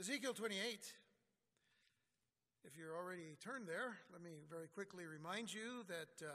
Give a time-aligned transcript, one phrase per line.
[0.00, 0.92] Ezekiel 28.
[2.62, 6.30] If you're already turned there, let me very quickly remind you that uh,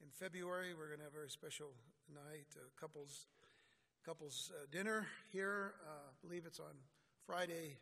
[0.00, 1.66] in February we're going to have a very special
[2.14, 3.26] night, a couples
[4.06, 5.72] couples uh, dinner here.
[5.84, 6.76] Uh, I believe it's on
[7.26, 7.76] Friday,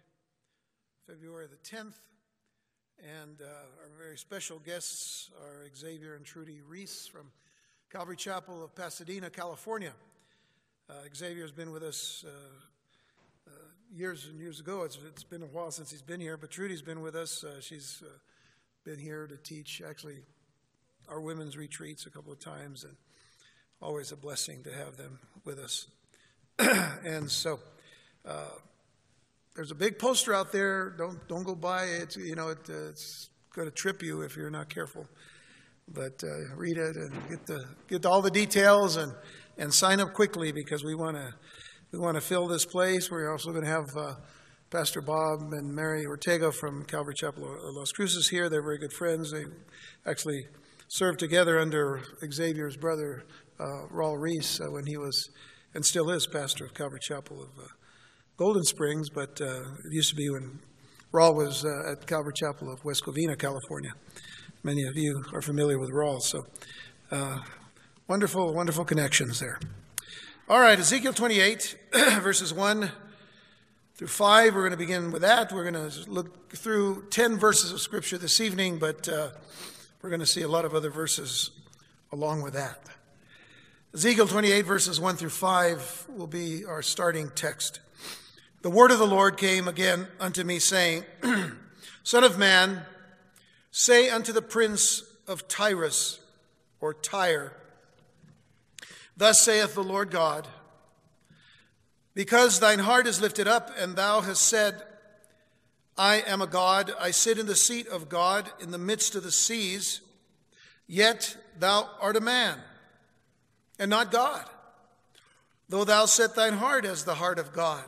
[1.07, 1.98] February the 10th.
[2.98, 7.30] And uh, our very special guests are Xavier and Trudy Ries from
[7.93, 9.93] Calvary Chapel of Pasadena, California.
[10.89, 12.77] Uh, Xavier has been with us uh, uh,
[13.95, 14.83] years and years ago.
[14.83, 17.45] It's, it's been a while since he's been here, but Trudy's been with us.
[17.45, 18.09] Uh, she's uh,
[18.84, 20.19] been here to teach actually
[21.09, 22.95] our women's retreats a couple of times, and
[23.80, 25.87] always a blessing to have them with us.
[27.05, 27.59] and so,
[28.27, 28.51] uh,
[29.55, 30.91] there's a big poster out there.
[30.91, 32.16] Don't don't go by it.
[32.16, 35.06] You know, it, uh, it's going to trip you if you're not careful.
[35.92, 39.12] But uh, read it and get the get all the details and
[39.56, 41.34] and sign up quickly because we want to
[41.91, 43.11] we want to fill this place.
[43.11, 44.14] We're also going to have uh,
[44.70, 48.50] Pastor Bob and Mary Ortega from Calvary Chapel of Las Cruces here.
[48.50, 49.33] They're very good friends.
[49.33, 49.47] They
[50.05, 50.47] actually
[50.89, 53.25] served together under Xavier's brother,
[53.59, 55.31] uh, Raul Ries, uh, when he was
[55.75, 57.69] and still is pastor of Calvary Chapel of uh,
[58.36, 60.59] Golden Springs, but uh, it used to be when
[61.12, 63.92] Raul was uh, at Calvary Chapel of West Covina, California.
[64.62, 66.47] Many of you are familiar with Raul, so
[67.11, 67.39] uh,
[68.09, 69.59] wonderful, wonderful connections there.
[70.50, 71.77] All right, Ezekiel 28,
[72.22, 72.91] verses 1
[73.96, 74.54] through 5.
[74.54, 75.52] We're going to begin with that.
[75.52, 79.28] We're going to look through 10 verses of Scripture this evening, but uh,
[80.00, 81.50] we're going to see a lot of other verses
[82.12, 82.80] along with that.
[83.92, 87.80] Ezekiel 28, verses 1 through 5 will be our starting text.
[88.62, 91.04] The word of the Lord came again unto me, saying,
[92.02, 92.86] Son of man,
[93.70, 96.20] say unto the prince of Tyrus,
[96.80, 97.52] or Tyre,
[99.19, 100.47] Thus saith the Lord God,
[102.14, 104.80] Because thine heart is lifted up, and thou hast said,
[105.97, 109.25] I am a God, I sit in the seat of God in the midst of
[109.25, 110.00] the seas,
[110.87, 112.59] yet thou art a man,
[113.81, 114.48] and not God,
[115.69, 117.84] though thou set thine heart as the heart of God.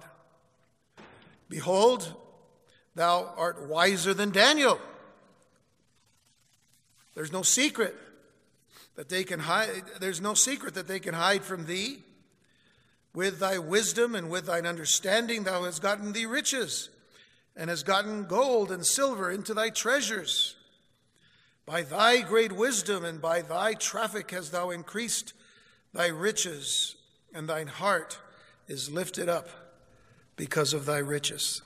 [1.49, 2.13] Behold,
[2.97, 4.81] thou art wiser than Daniel.
[7.15, 7.95] There's no secret
[8.97, 11.99] that they can hide, there's no secret that they can hide from thee.
[13.15, 16.91] With thy wisdom and with thine understanding, thou hast gotten thee riches,
[17.57, 20.55] and hast gotten gold and silver into thy treasures.
[21.67, 25.33] By thy great wisdom and by thy traffic hast thou increased
[25.93, 26.97] thy riches,
[27.35, 28.19] and thine heart
[28.69, 29.49] is lifted up
[30.37, 31.63] because of thy riches.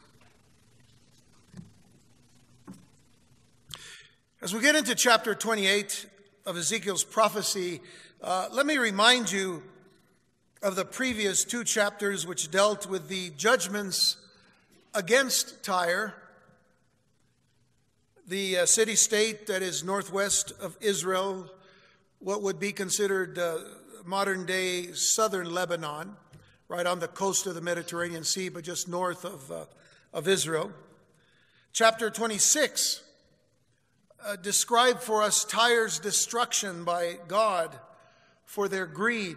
[4.41, 6.07] As we get into chapter 28
[6.47, 7.81] of Ezekiel's prophecy,
[8.23, 9.63] uh, let me remind you
[10.63, 14.19] of the previous two chapters which dealt with the judgments
[14.95, 16.13] against Tyre,
[18.29, 21.51] the uh, city state that is northwest of Israel,
[22.19, 23.59] what would be considered uh,
[24.05, 26.15] modern day southern Lebanon
[26.69, 29.65] right on the coast of the Mediterranean Sea, but just north of, uh,
[30.13, 30.71] of Israel.
[31.73, 33.03] Chapter 26
[34.25, 37.79] uh, described for us Tyre's destruction by God
[38.45, 39.37] for their greed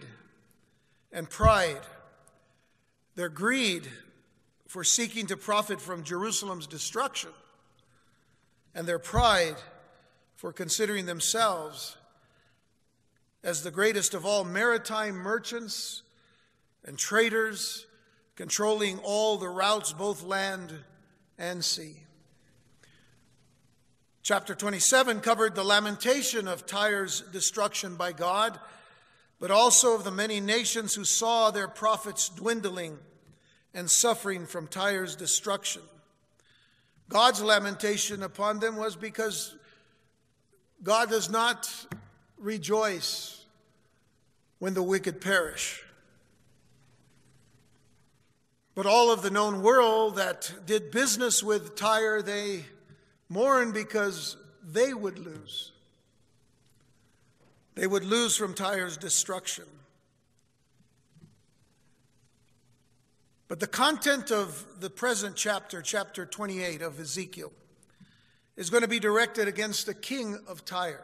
[1.12, 1.82] and pride,
[3.16, 3.88] their greed
[4.68, 7.32] for seeking to profit from Jerusalem's destruction,
[8.74, 9.56] and their pride
[10.36, 11.98] for considering themselves
[13.44, 16.04] as the greatest of all maritime merchants
[16.86, 17.86] and traders
[18.36, 20.74] controlling all the routes, both land
[21.38, 22.07] and sea.
[24.28, 28.60] Chapter 27 covered the lamentation of Tyre's destruction by God,
[29.40, 32.98] but also of the many nations who saw their profits dwindling
[33.74, 35.82] and suffering from Tyre's destruction.
[37.08, 39.56] God's lamentation upon them was because
[40.84, 41.70] God does not
[42.38, 43.46] rejoice
[44.60, 45.82] when the wicked perish.
[48.76, 52.66] But all of the known world that did business with Tyre, they
[53.30, 55.72] mourned because they would lose.
[57.76, 59.66] They would lose from Tyre's destruction.
[63.48, 67.52] But the content of the present chapter, chapter 28 of Ezekiel,
[68.58, 71.04] is going to be directed against the king of Tyre.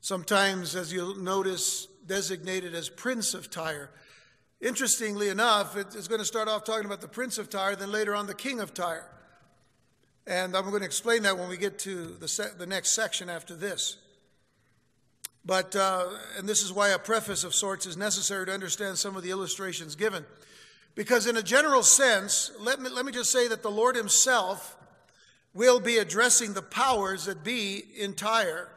[0.00, 3.90] Sometimes, as you'll notice, designated as Prince of Tyre.
[4.60, 8.14] Interestingly enough, it's going to start off talking about the prince of Tyre, then later
[8.14, 9.10] on the king of Tyre.
[10.26, 13.28] And I'm going to explain that when we get to the, se- the next section
[13.28, 13.96] after this.
[15.44, 16.08] But, uh,
[16.38, 19.30] and this is why a preface of sorts is necessary to understand some of the
[19.30, 20.24] illustrations given.
[20.94, 24.76] Because, in a general sense, let me, let me just say that the Lord Himself
[25.54, 28.68] will be addressing the powers that be in Tyre,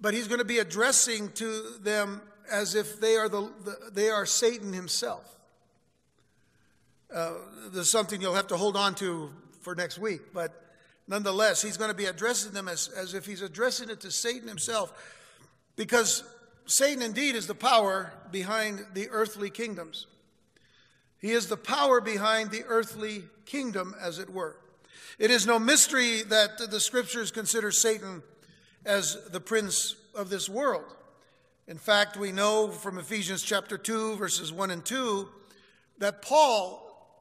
[0.00, 4.10] but He's going to be addressing to them as if they are, the, the they
[4.10, 5.36] are Satan himself.
[7.14, 7.32] Uh,
[7.72, 9.30] there's something you'll have to hold on to
[9.60, 10.52] for next week, but
[11.06, 14.48] nonetheless, he's going to be addressing them as, as if he's addressing it to Satan
[14.48, 14.92] himself,
[15.76, 16.24] because
[16.66, 20.06] Satan indeed is the power behind the earthly kingdoms.
[21.18, 24.56] He is the power behind the earthly kingdom, as it were.
[25.18, 28.22] It is no mystery that the scriptures consider Satan
[28.86, 30.96] as the prince of this world.
[31.66, 35.28] In fact, we know from Ephesians chapter 2, verses 1 and 2,
[35.98, 37.20] that Paul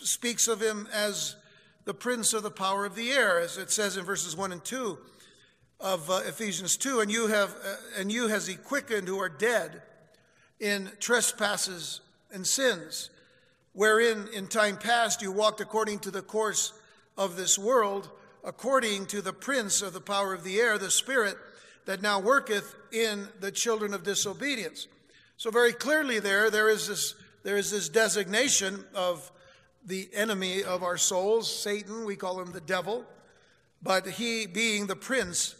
[0.00, 1.36] speaks of him as
[1.84, 4.64] the prince of the power of the air, as it says in verses 1 and
[4.64, 4.98] 2
[5.80, 7.00] of uh, Ephesians 2.
[7.00, 9.82] And you, have, uh, and you has he quickened who are dead
[10.60, 12.00] in trespasses
[12.32, 13.10] and sins,
[13.72, 16.72] wherein in time past you walked according to the course
[17.18, 18.08] of this world,
[18.44, 21.36] according to the prince of the power of the air, the spirit
[21.84, 24.86] that now worketh in the children of disobedience.
[25.36, 29.30] So very clearly there, there is this, there is this designation of
[29.84, 33.04] the enemy of our souls, Satan, we call him the devil,
[33.82, 35.56] but he being the prince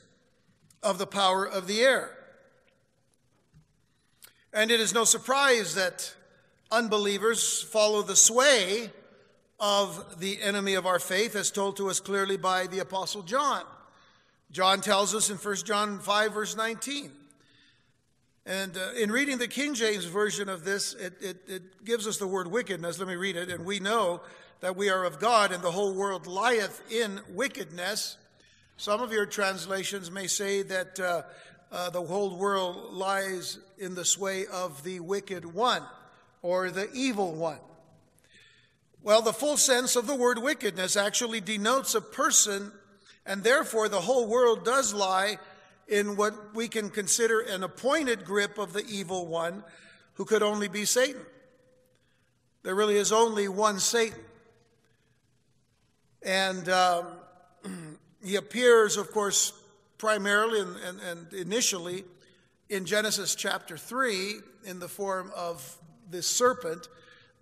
[0.82, 2.16] of the power of the air.
[4.52, 6.14] And it is no surprise that
[6.70, 8.90] unbelievers follow the sway
[9.58, 13.62] of the enemy of our faith, as told to us clearly by the Apostle John.
[14.50, 17.12] John tells us in 1 John 5, verse 19.
[18.44, 22.18] And uh, in reading the King James Version of this, it, it, it gives us
[22.18, 22.98] the word wickedness.
[22.98, 23.50] Let me read it.
[23.50, 24.20] And we know
[24.60, 28.16] that we are of God, and the whole world lieth in wickedness.
[28.76, 31.22] Some of your translations may say that uh,
[31.70, 35.82] uh, the whole world lies in the sway of the wicked one
[36.42, 37.60] or the evil one.
[39.04, 42.72] Well, the full sense of the word wickedness actually denotes a person
[43.24, 45.38] and therefore, the whole world does lie
[45.92, 49.62] in what we can consider an appointed grip of the evil one
[50.14, 51.20] who could only be Satan.
[52.62, 54.18] There really is only one Satan.
[56.22, 57.06] And um,
[58.24, 59.52] he appears, of course,
[59.98, 62.04] primarily and, and, and, initially
[62.70, 65.76] in Genesis chapter 3 in the form of
[66.10, 66.88] this serpent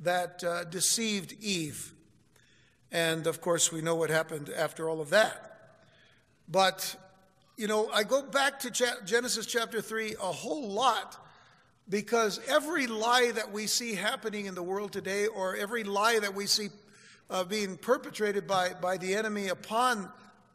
[0.00, 1.92] that uh, deceived Eve.
[2.90, 5.76] And of course, we know what happened after all of that.
[6.48, 6.96] But,
[7.60, 8.70] you know, I go back to
[9.04, 11.22] Genesis chapter 3 a whole lot
[11.90, 16.34] because every lie that we see happening in the world today, or every lie that
[16.34, 16.70] we see
[17.28, 20.08] uh, being perpetrated by, by the enemy upon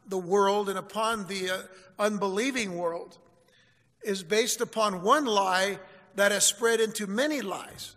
[0.08, 1.58] the world and upon the uh,
[1.96, 3.18] unbelieving world,
[4.02, 5.78] is based upon one lie
[6.16, 7.94] that has spread into many lies.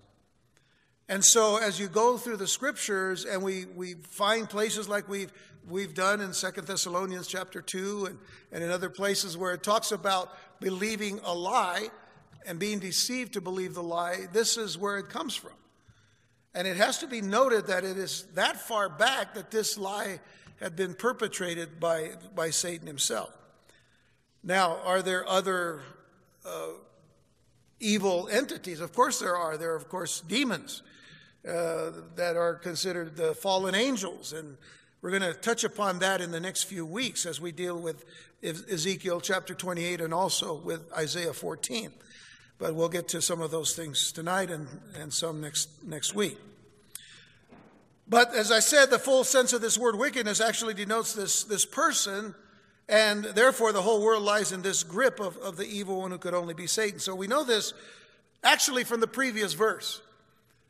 [1.07, 5.33] And so, as you go through the scriptures and we, we find places like we've
[5.69, 8.17] we've done in Second Thessalonians chapter 2 and,
[8.51, 11.89] and in other places where it talks about believing a lie
[12.45, 15.51] and being deceived to believe the lie, this is where it comes from.
[16.55, 20.19] And it has to be noted that it is that far back that this lie
[20.59, 23.31] had been perpetrated by, by Satan himself.
[24.43, 25.81] Now, are there other
[26.45, 26.69] uh,
[27.79, 28.79] evil entities?
[28.79, 29.57] Of course there are.
[29.57, 30.81] There are, of course, demons
[31.47, 34.57] uh, that are considered the fallen angels and
[35.01, 38.03] we're going to touch upon that in the next few weeks as we deal with
[38.43, 41.91] Ezekiel chapter 28 and also with Isaiah 14.
[42.57, 46.37] But we'll get to some of those things tonight and, and some next, next week.
[48.09, 51.63] But as I said, the full sense of this word wickedness actually denotes this, this
[51.63, 52.35] person,
[52.89, 56.17] and therefore the whole world lies in this grip of, of the evil one who
[56.17, 56.99] could only be Satan.
[56.99, 57.73] So we know this
[58.43, 60.01] actually from the previous verse.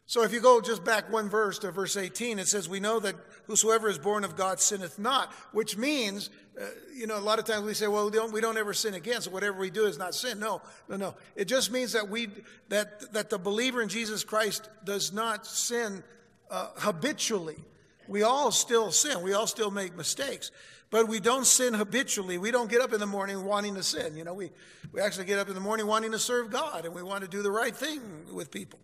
[0.10, 3.00] So if you go just back one verse to verse 18, it says, We know
[3.00, 3.14] that
[3.46, 7.46] whosoever is born of God sinneth not, which means, uh, you know, a lot of
[7.46, 9.86] times we say, well, we don't, we don't ever sin again, so whatever we do
[9.86, 10.40] is not sin.
[10.40, 11.14] No, no, no.
[11.36, 12.30] It just means that we,
[12.70, 16.04] that, that the believer in Jesus Christ does not sin
[16.50, 17.64] uh, habitually.
[18.08, 19.22] We all still sin.
[19.22, 20.50] We all still make mistakes.
[20.90, 22.40] But we don't sin habitually.
[22.40, 24.18] We don't get up in the morning wanting to sin.
[24.18, 24.50] You know, we,
[24.92, 27.30] we actually get up in the morning wanting to serve God and we want to
[27.30, 28.02] do the right thing
[28.34, 28.80] with people.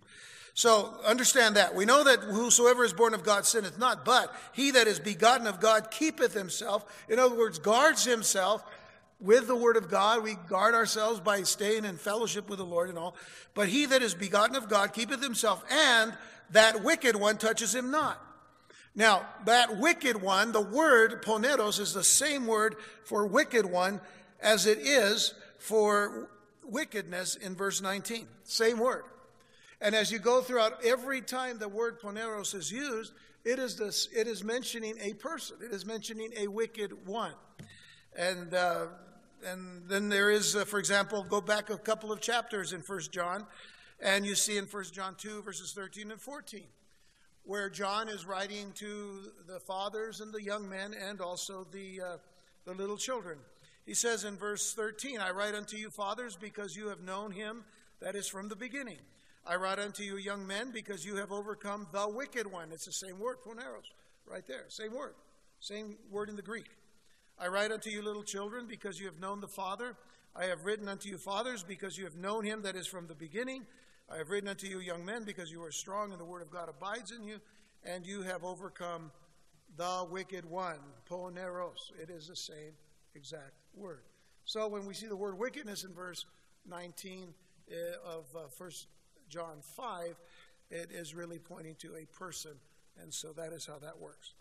[0.56, 1.76] So understand that.
[1.76, 5.48] We know that whosoever is born of God sinneth not, but he that is begotten
[5.48, 6.86] of God keepeth himself.
[7.10, 8.64] In other words, guards himself
[9.20, 10.24] with the word of God.
[10.24, 13.18] We guard ourselves by staying in fellowship with the Lord and all.
[13.54, 16.14] But he that is begotten of God keepeth himself, and
[16.52, 18.18] that wicked one touches him not.
[18.96, 24.00] Now, that wicked one, the word poneros is the same word for wicked one
[24.40, 26.30] as it is for
[26.64, 28.26] wickedness in verse 19.
[28.46, 29.04] Same word.
[29.86, 33.14] And as you go throughout every time the word poneros is used,
[33.44, 37.34] it is, this, it is mentioning a person, it is mentioning a wicked one.
[38.18, 38.88] And, uh,
[39.46, 43.12] and then there is, uh, for example, go back a couple of chapters in First
[43.12, 43.46] John,
[44.02, 46.64] and you see in First John 2, verses 13 and 14,
[47.44, 52.18] where John is writing to the fathers and the young men and also the, uh,
[52.66, 53.38] the little children.
[53.86, 57.66] He says in verse 13, I write unto you, fathers, because you have known him
[58.02, 58.98] that is from the beginning.
[59.48, 62.72] I write unto you, young men, because you have overcome the wicked one.
[62.72, 63.92] It's the same word, poneros,
[64.26, 64.66] right there.
[64.70, 65.14] Same word.
[65.60, 66.66] Same word in the Greek.
[67.38, 69.96] I write unto you, little children, because you have known the Father.
[70.36, 73.14] I have written unto you, fathers, because you have known him that is from the
[73.14, 73.68] beginning.
[74.12, 76.50] I have written unto you, young men, because you are strong, and the word of
[76.50, 77.40] God abides in you,
[77.84, 79.12] and you have overcome
[79.78, 80.80] the wicked one.
[81.08, 81.92] Poneros.
[82.02, 82.74] It is the same
[83.14, 84.02] exact word.
[84.46, 86.26] So when we see the word wickedness in verse
[86.68, 87.34] 19
[87.72, 88.72] uh, of uh, 1
[89.30, 90.16] John 5,
[90.70, 92.52] it is really pointing to a person,
[93.02, 94.34] and so that is how that works.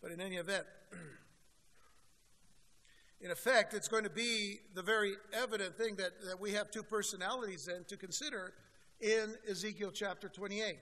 [0.00, 0.64] But in any event,
[3.20, 6.82] in effect, it's going to be the very evident thing that, that we have two
[6.82, 8.54] personalities then to consider
[9.00, 10.76] in Ezekiel chapter 28.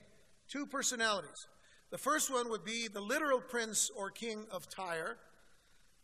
[0.49, 1.47] Two personalities.
[1.91, 5.19] The first one would be the literal prince or king of Tyre,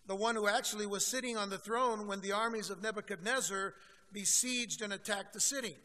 [0.07, 3.75] the one who actually was sitting on the throne when the armies of Nebuchadnezzar
[4.13, 5.77] besieged and attacked the city.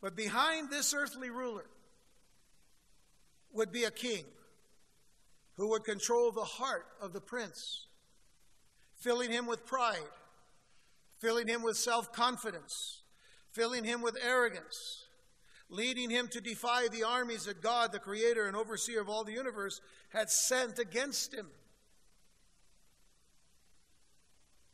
[0.00, 1.66] But behind this earthly ruler
[3.52, 4.24] would be a king
[5.56, 7.86] who would control the heart of the prince,
[8.96, 9.98] filling him with pride,
[11.18, 13.02] filling him with self confidence,
[13.52, 15.04] filling him with arrogance,
[15.68, 19.32] leading him to defy the armies that God, the creator and overseer of all the
[19.32, 21.48] universe, had sent against him.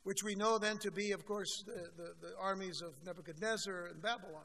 [0.04, 4.00] Which we know then to be, of course, the, the, the armies of Nebuchadnezzar and
[4.00, 4.45] Babylon.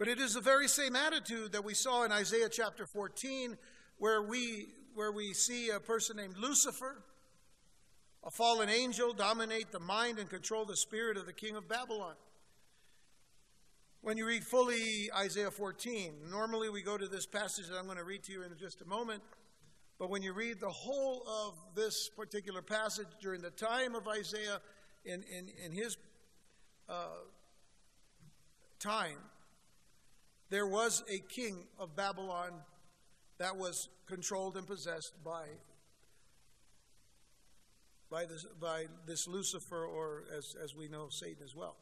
[0.00, 3.58] But it is the very same attitude that we saw in Isaiah chapter 14,
[3.98, 7.04] where we, where we see a person named Lucifer,
[8.24, 12.14] a fallen angel, dominate the mind and control the spirit of the king of Babylon.
[14.00, 17.98] When you read fully Isaiah 14, normally we go to this passage that I'm going
[17.98, 19.22] to read to you in just a moment.
[19.98, 24.62] But when you read the whole of this particular passage during the time of Isaiah
[25.04, 25.98] in, in, in his
[26.88, 27.08] uh,
[28.78, 29.18] time,
[30.50, 32.50] there was a king of Babylon
[33.38, 35.44] that was controlled and possessed by,
[38.10, 41.76] by, this, by this Lucifer, or as, as we know, Satan as well.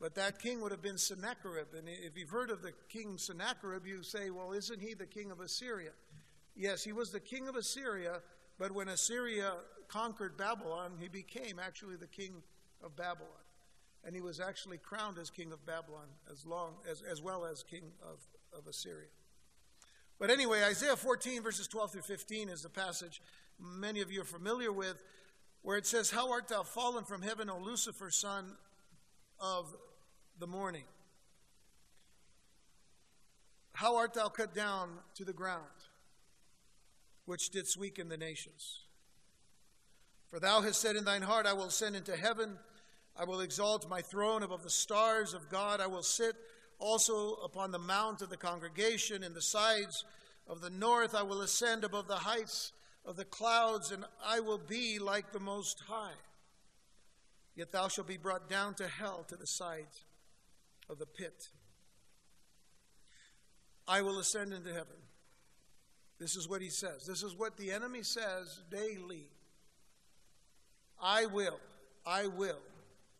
[0.00, 1.74] But that king would have been Sennacherib.
[1.76, 5.30] And if you've heard of the king Sennacherib, you say, well, isn't he the king
[5.30, 5.90] of Assyria?
[6.54, 8.20] Yes, he was the king of Assyria,
[8.58, 9.54] but when Assyria
[9.88, 12.42] conquered Babylon, he became actually the king
[12.82, 13.41] of Babylon
[14.04, 17.62] and he was actually crowned as king of Babylon as long as, as well as
[17.62, 18.18] king of,
[18.56, 19.08] of Assyria.
[20.18, 23.20] But anyway, Isaiah 14, verses 12 through 15 is the passage
[23.58, 25.02] many of you are familiar with,
[25.62, 28.52] where it says, How art thou fallen from heaven, O Lucifer, son
[29.38, 29.74] of
[30.38, 30.84] the morning?
[33.72, 35.62] How art thou cut down to the ground,
[37.24, 38.80] which didst weaken the nations?
[40.30, 42.58] For thou hast said in thine heart, I will ascend into heaven.
[43.16, 45.80] I will exalt my throne above the stars of God.
[45.80, 46.34] I will sit
[46.78, 50.04] also upon the mount of the congregation in the sides
[50.48, 51.14] of the north.
[51.14, 52.72] I will ascend above the heights
[53.04, 56.14] of the clouds, and I will be like the Most High.
[57.54, 60.04] Yet thou shalt be brought down to hell to the sides
[60.88, 61.48] of the pit.
[63.86, 64.96] I will ascend into heaven.
[66.18, 67.04] This is what he says.
[67.04, 69.26] This is what the enemy says daily.
[71.02, 71.58] I will,
[72.06, 72.60] I will,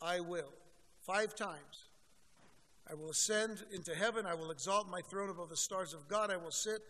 [0.02, 0.52] I will.
[1.00, 1.88] Five times.
[2.90, 4.26] I will ascend into heaven.
[4.26, 6.30] I will exalt my throne above the stars of God.
[6.30, 6.82] I will sit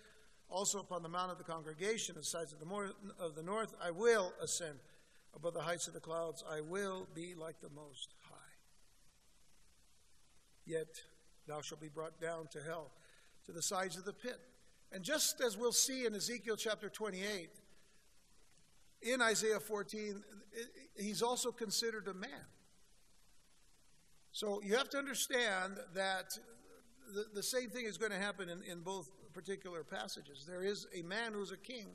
[0.48, 3.74] also upon the mount of the congregation, the sides of the, of the north.
[3.82, 4.78] I will ascend
[5.34, 6.42] above the heights of the clouds.
[6.50, 8.36] I will be like the Most High.
[10.64, 11.00] Yet
[11.46, 12.90] thou shalt be brought down to hell,
[13.46, 14.38] to the sides of the pit.
[14.92, 17.50] And just as we'll see in Ezekiel chapter 28,
[19.02, 20.22] in Isaiah 14,
[20.96, 22.30] he's also considered a man.
[24.32, 26.38] So you have to understand that
[27.14, 30.44] the, the same thing is going to happen in, in both particular passages.
[30.46, 31.88] There is a man who's a king,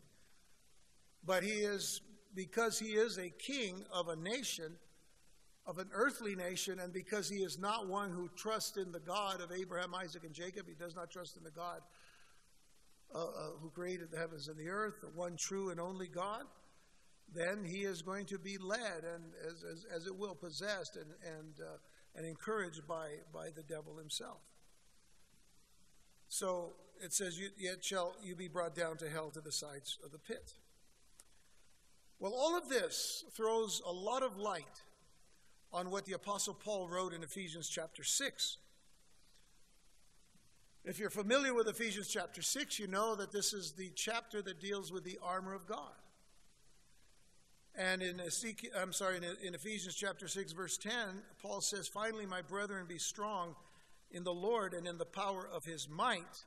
[1.25, 2.01] but he is,
[2.35, 4.73] because he is a king of a nation,
[5.65, 9.41] of an earthly nation, and because he is not one who trusts in the God
[9.41, 11.81] of Abraham, Isaac, and Jacob, he does not trust in the God
[13.15, 13.29] uh, uh,
[13.61, 16.43] who created the heavens and the earth, the one true and only God,
[17.33, 21.07] then he is going to be led and as, as, as it will possessed and,
[21.25, 21.77] and uh,
[22.17, 24.41] and encouraged by, by the devil himself.
[26.27, 30.11] So it says, Yet shall you be brought down to hell to the sides of
[30.11, 30.53] the pit.
[32.19, 34.81] Well, all of this throws a lot of light
[35.71, 38.57] on what the Apostle Paul wrote in Ephesians chapter 6.
[40.83, 44.59] If you're familiar with Ephesians chapter 6, you know that this is the chapter that
[44.59, 45.93] deals with the armor of God.
[47.77, 50.91] And in Ezekiel, I'm sorry, in, Ephesians chapter 6, verse 10,
[51.39, 53.55] Paul says, Finally, my brethren, be strong
[54.09, 56.43] in the Lord and in the power of his might.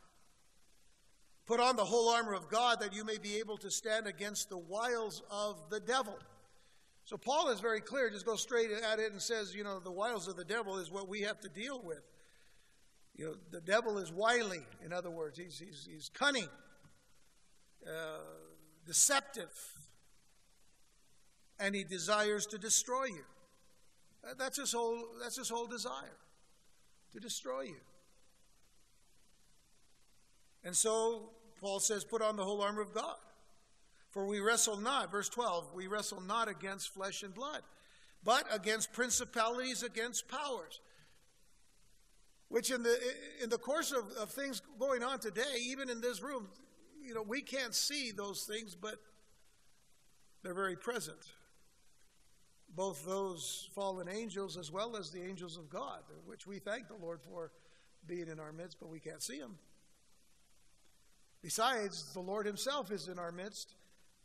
[1.47, 4.49] Put on the whole armor of God that you may be able to stand against
[4.49, 6.19] the wiles of the devil.
[7.05, 9.91] So Paul is very clear, just goes straight at it and says, you know, the
[9.91, 12.03] wiles of the devil is what we have to deal with.
[13.17, 16.49] You know, the devil is wily, in other words, he's, he's, he's cunning,
[17.87, 18.19] uh,
[18.87, 19.53] deceptive,
[21.61, 23.25] and he desires to destroy you.
[24.39, 26.17] That's his whole, that's his whole desire,
[27.13, 27.81] to destroy you.
[30.65, 33.17] And so Paul says, put on the whole armor of God.
[34.11, 37.63] For we wrestle not, verse 12, we wrestle not against flesh and blood,
[38.25, 40.81] but against principalities, against powers.
[42.49, 42.99] Which in the
[43.41, 46.49] in the course of, of things going on today, even in this room,
[47.01, 48.97] you know, we can't see those things, but
[50.43, 51.19] they're very present.
[52.75, 56.95] Both those fallen angels as well as the angels of God, which we thank the
[56.95, 57.51] Lord for
[58.07, 59.59] being in our midst, but we can't see them.
[61.43, 63.75] Besides, the Lord Himself is in our midst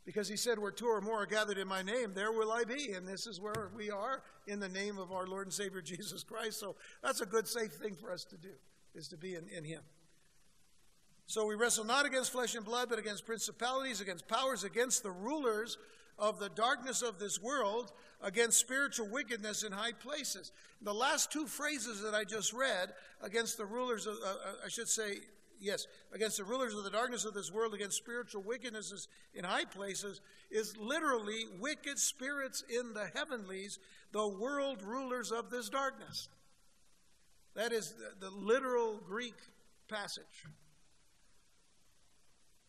[0.04, 2.64] because He said, Where two or more are gathered in my name, there will I
[2.64, 2.92] be.
[2.92, 6.22] And this is where we are in the name of our Lord and Savior Jesus
[6.22, 6.60] Christ.
[6.60, 8.52] So that's a good, safe thing for us to do,
[8.94, 9.82] is to be in, in Him.
[11.26, 15.10] So we wrestle not against flesh and blood, but against principalities, against powers, against the
[15.10, 15.76] rulers
[16.18, 17.92] of the darkness of this world,
[18.22, 20.52] against spiritual wickedness in high places.
[20.82, 22.92] The last two phrases that I just read,
[23.22, 25.18] against the rulers, of, uh, uh I should say,
[25.60, 29.64] yes, against the rulers of the darkness of this world, against spiritual wickednesses in high
[29.64, 33.78] places, is literally wicked spirits in the heavenlies,
[34.12, 36.28] the world rulers of this darkness.
[37.54, 39.36] That is the, the literal Greek
[39.88, 40.44] passage.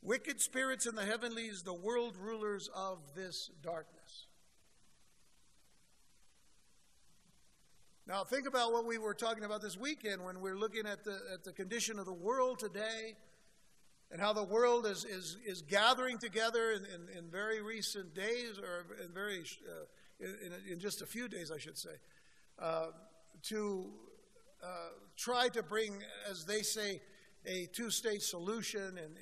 [0.02, 3.97] Wicked spirits in the heavenlies, the world rulers of this darkness.
[8.08, 11.20] Now, think about what we were talking about this weekend when we're looking at the,
[11.34, 13.18] at the condition of the world today
[14.10, 18.60] and how the world is, is, is gathering together in, in, in very recent days,
[18.60, 19.84] or in, very, uh,
[20.22, 21.90] in, in, just a few days, I should say,
[22.60, 22.88] uh,
[23.44, 23.90] to
[24.64, 24.68] uh,
[25.18, 27.02] try to bring, as they say,
[27.46, 29.18] a two state solution in,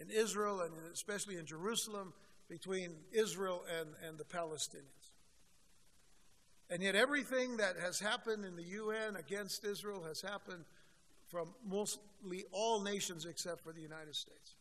[0.00, 2.12] in, in Israel and especially in Jerusalem
[2.48, 4.99] between Israel and, and the Palestinians.
[6.70, 10.64] And yet, everything that has happened in the UN against Israel has happened
[11.28, 14.54] from mostly all nations except for the United States.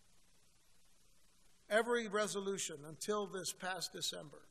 [1.70, 4.42] Every resolution until this past December,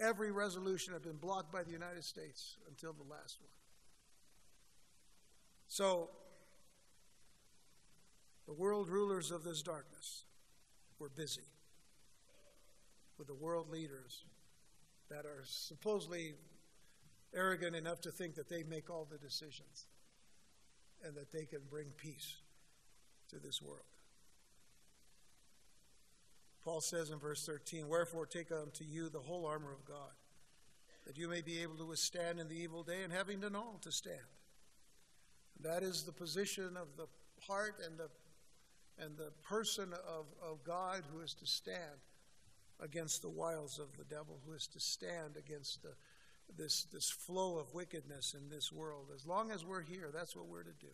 [0.00, 3.50] every resolution had been blocked by the United States until the last one.
[5.68, 6.10] So,
[8.46, 10.24] the world rulers of this darkness
[10.98, 11.46] were busy
[13.16, 14.24] with the world leaders
[15.12, 16.32] that are supposedly
[17.34, 19.86] arrogant enough to think that they make all the decisions
[21.04, 22.36] and that they can bring peace
[23.28, 23.84] to this world.
[26.64, 30.14] Paul says in verse 13, Wherefore take unto you the whole armor of God,
[31.06, 33.78] that you may be able to withstand in the evil day, and having done all,
[33.82, 34.16] to stand.
[35.60, 37.06] That is the position of the
[37.46, 38.08] heart and the,
[39.04, 42.00] and the person of, of God who is to stand
[42.80, 45.94] against the wiles of the devil, who is to stand against the,
[46.56, 49.06] this, this flow of wickedness in this world.
[49.14, 50.92] As long as we're here, that's what we're to do.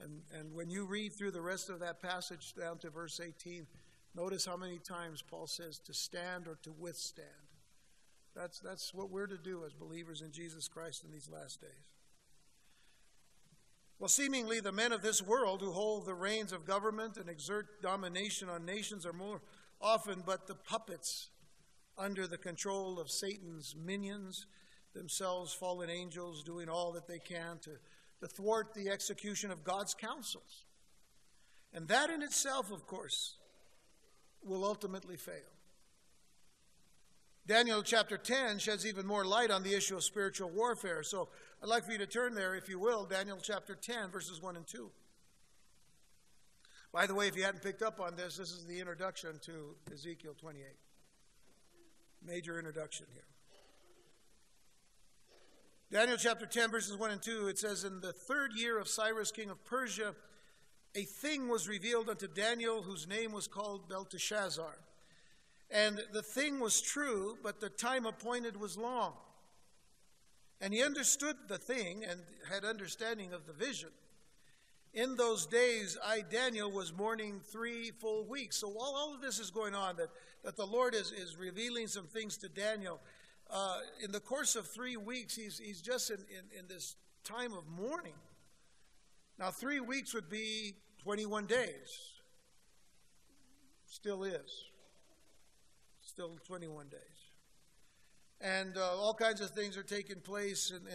[0.00, 3.66] And, and when you read through the rest of that passage down to verse 18,
[4.14, 7.28] notice how many times Paul says to stand or to withstand.
[8.34, 11.70] That's, that's what we're to do as believers in Jesus Christ in these last days.
[14.00, 17.80] Well, seemingly, the men of this world who hold the reins of government and exert
[17.80, 19.40] domination on nations are more
[19.80, 21.28] often but the puppets
[21.96, 24.46] under the control of Satan's minions,
[24.94, 27.70] themselves fallen angels doing all that they can to,
[28.20, 30.64] to thwart the execution of God's counsels.
[31.72, 33.36] And that in itself, of course,
[34.42, 35.54] will ultimately fail.
[37.46, 41.02] Daniel chapter 10 sheds even more light on the issue of spiritual warfare.
[41.02, 41.28] So
[41.62, 44.56] I'd like for you to turn there, if you will, Daniel chapter 10, verses 1
[44.56, 44.90] and 2.
[46.94, 49.74] By the way, if you hadn't picked up on this, this is the introduction to
[49.92, 50.64] Ezekiel 28.
[52.24, 53.24] Major introduction here.
[55.90, 59.32] Daniel chapter 10, verses 1 and 2, it says, In the third year of Cyrus,
[59.32, 60.14] king of Persia,
[60.94, 64.78] a thing was revealed unto Daniel whose name was called Belteshazzar.
[65.72, 69.14] And the thing was true, but the time appointed was long.
[70.60, 73.90] And he understood the thing and had understanding of the vision.
[74.94, 78.56] In those days, I, Daniel, was mourning three full weeks.
[78.56, 80.08] So while all of this is going on, that,
[80.44, 83.00] that the Lord is, is revealing some things to Daniel,
[83.50, 87.52] uh, in the course of three weeks, he's, he's just in, in, in this time
[87.52, 88.14] of mourning.
[89.36, 92.12] Now, three weeks would be 21 days.
[93.86, 94.64] Still is.
[96.02, 97.00] Still 21 days.
[98.40, 100.90] And uh, all kinds of things are taking place, and uh,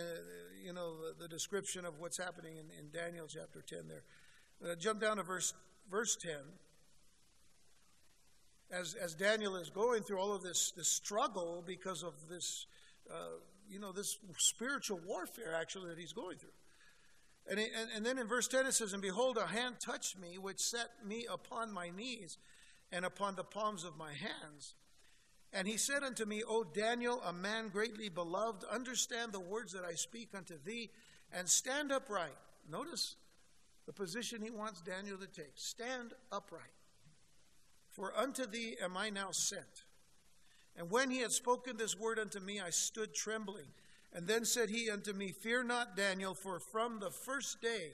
[0.64, 4.04] you know the, the, description of what's happening in, in Daniel chapter 10 there.
[4.72, 5.54] Uh, jump down to verse
[5.90, 6.34] verse 10.
[8.72, 12.68] As, as Daniel is going through all of this, this struggle because of this,
[13.12, 16.52] uh, you know, this spiritual warfare actually that he's going through.
[17.50, 20.38] And, and, and then in verse 10 it says, And behold, a hand touched me,
[20.38, 22.38] which set me upon my knees
[22.92, 24.76] and upon the palms of my hands.
[25.52, 29.84] And he said unto me, O Daniel, a man greatly beloved, understand the words that
[29.84, 30.92] I speak unto thee,
[31.34, 32.38] and stand upright.
[32.70, 33.16] Notice
[33.88, 35.54] the position he wants Daniel to take.
[35.56, 36.62] Stand upright.
[37.90, 39.86] For unto thee am I now sent.
[40.78, 43.66] And when he had spoken this word unto me, I stood trembling.
[44.14, 47.94] And then said he unto me, Fear not, Daniel, for from the first day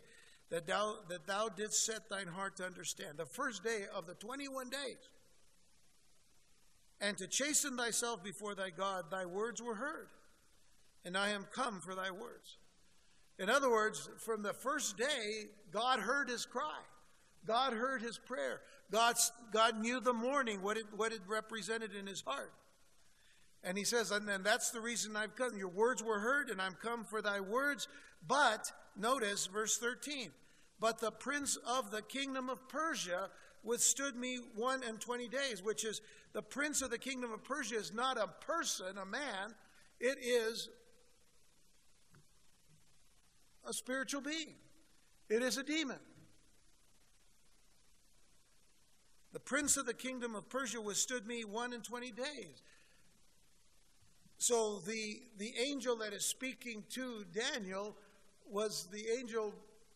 [0.50, 4.14] that thou, that thou didst set thine heart to understand, the first day of the
[4.14, 4.98] 21 days,
[7.02, 10.08] and to chasten thyself before thy God, thy words were heard,
[11.04, 12.58] and I am come for thy words.
[13.38, 16.80] In other words, from the first day, God heard his cry.
[17.46, 18.62] God heard his prayer.
[18.92, 19.16] God,
[19.52, 22.54] God knew the mourning, what it, what it represented in his heart.
[23.64, 25.58] And he says, and then that's the reason I've come.
[25.58, 27.88] Your words were heard, and I'm come for thy words.
[28.28, 30.30] But, notice verse 13,
[30.80, 33.30] but the prince of the kingdom of Persia
[33.64, 36.02] withstood me one and twenty days, which is
[36.36, 39.56] the prince of the kingdom of Persia is not a person, a man,
[40.02, 40.68] it is
[43.66, 44.56] a spiritual being,
[45.30, 46.00] it is a demon.
[49.32, 52.64] The prince of the kingdom of Persia withstood me one and twenty days.
[54.38, 57.96] So the, the angel that is speaking to Daniel
[58.46, 59.54] was the angel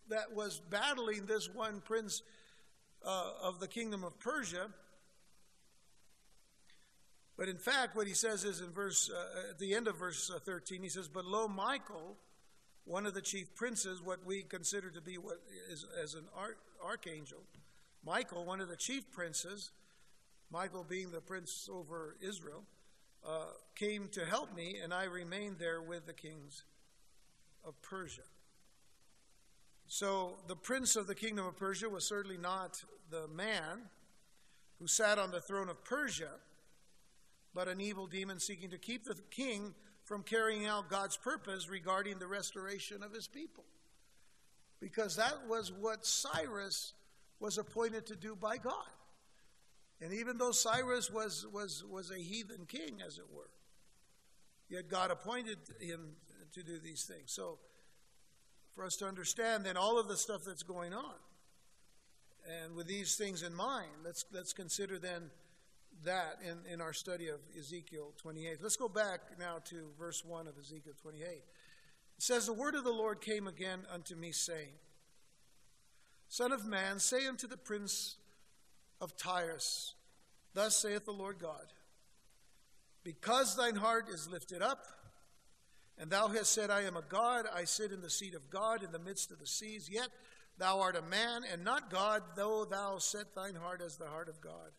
[0.08, 2.22] that was battling this one prince
[3.06, 4.68] uh, of the kingdom of Persia.
[7.40, 10.30] But in fact, what he says is in verse, uh, at the end of verse
[10.30, 12.18] uh, 13, he says, But lo, Michael,
[12.84, 15.40] one of the chief princes, what we consider to be what
[15.72, 16.26] is as an
[16.84, 17.40] archangel,
[18.06, 19.72] Michael, one of the chief princes,
[20.52, 22.66] Michael being the prince over Israel,
[23.26, 26.64] uh, came to help me, and I remained there with the kings
[27.64, 28.24] of Persia.
[29.88, 33.84] So the prince of the kingdom of Persia was certainly not the man
[34.78, 36.32] who sat on the throne of Persia,
[37.54, 42.20] but an evil demon seeking to keep the king from carrying out God's purpose regarding
[42.20, 43.66] the restoration of his people.
[44.80, 46.94] Because that was what Cyrus
[47.40, 48.74] was appointed to do by God.
[50.02, 53.50] And even though Cyrus was, was, was a heathen king, as it were,
[54.70, 56.16] yet God appointed him
[56.54, 57.32] to do these things.
[57.32, 57.60] So,
[58.74, 61.16] for us to understand then all of the stuff that's going on,
[62.64, 65.30] and with these things in mind, let's, let's consider then
[66.06, 68.60] that in, in our study of Ezekiel 28.
[68.62, 71.26] Let's go back now to verse 1 of Ezekiel 28.
[71.28, 71.44] It
[72.18, 74.74] says, The word of the Lord came again unto me, saying,
[76.28, 78.18] Son of man, say unto the prince
[79.02, 79.96] of Tyrus.
[80.54, 81.74] Thus saith the Lord God
[83.04, 84.86] Because thine heart is lifted up,
[85.98, 88.84] and thou hast said, I am a God, I sit in the seat of God
[88.84, 90.10] in the midst of the seas, yet
[90.58, 94.30] thou art a man and not God, though thou set thine heart as the heart
[94.30, 94.72] of God.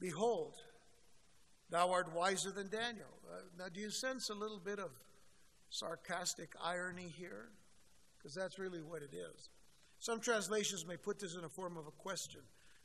[0.00, 0.54] Behold,
[1.70, 3.08] thou art wiser than Daniel.
[3.30, 4.90] Uh, now, do you sense a little bit of
[5.70, 7.48] sarcastic irony here?
[8.16, 9.50] Because that's really what it is.
[9.98, 12.40] Some translations may put this in a form of a question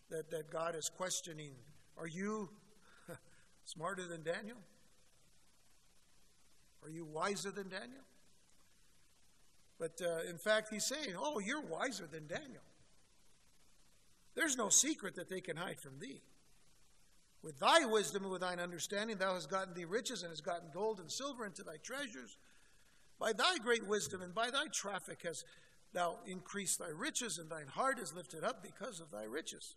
[0.09, 1.51] that, that God is questioning
[1.97, 2.49] Are you
[3.63, 4.57] smarter than Daniel?
[6.83, 8.03] Are you wiser than Daniel?
[9.79, 12.63] But uh, in fact, he's saying, Oh, you're wiser than Daniel.
[14.35, 16.21] There's no secret that they can hide from thee.
[17.43, 20.69] With thy wisdom and with thine understanding, thou hast gotten thee riches and hast gotten
[20.73, 22.37] gold and silver into thy treasures.
[23.19, 25.43] By thy great wisdom and by thy traffic hast
[25.93, 29.75] thou increased thy riches, and thine heart is lifted up because of thy riches.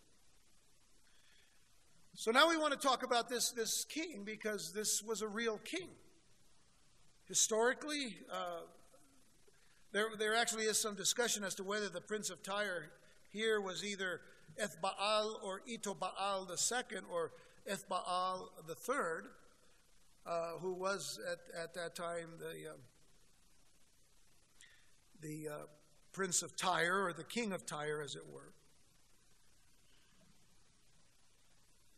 [2.14, 5.58] So now we want to talk about this, this king because this was a real
[5.58, 5.88] king.
[7.26, 8.60] Historically, uh,
[9.92, 12.90] there, there actually is some discussion as to whether the prince of Tyre
[13.30, 14.20] here was either
[14.58, 17.32] Ethbaal or the second or
[17.70, 19.28] Ethbaal third,
[20.26, 22.76] uh, who was at, at that time the, uh,
[25.20, 25.56] the uh,
[26.12, 28.52] prince of Tyre or the king of Tyre, as it were.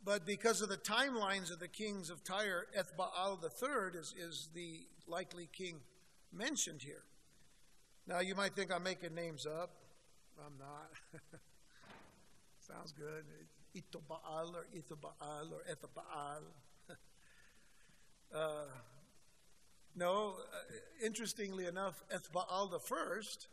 [0.04, 4.86] But because of the timelines of the kings of Tyre, Ethbaal third is, is the
[5.06, 5.80] likely king
[6.32, 7.02] mentioned here.
[8.06, 9.70] Now, you might think I'm making names up.
[10.44, 11.20] I'm not.
[12.60, 13.24] Sounds good.
[13.76, 16.42] Itobaal or Ithobaal or Ethabaal.
[18.34, 18.64] uh,
[19.96, 23.48] no, uh, interestingly enough, Ethbaal the first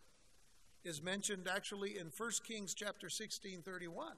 [0.84, 4.14] is mentioned actually in 1 Kings chapter 16, 31.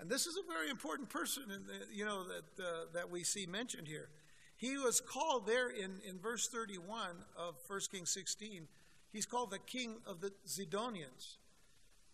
[0.00, 3.46] And this is a very important person, the, you know, that, uh, that we see
[3.46, 4.08] mentioned here.
[4.56, 8.66] He was called there in, in verse 31 of 1 Kings 16,
[9.12, 11.36] he's called the king of the Zidonians.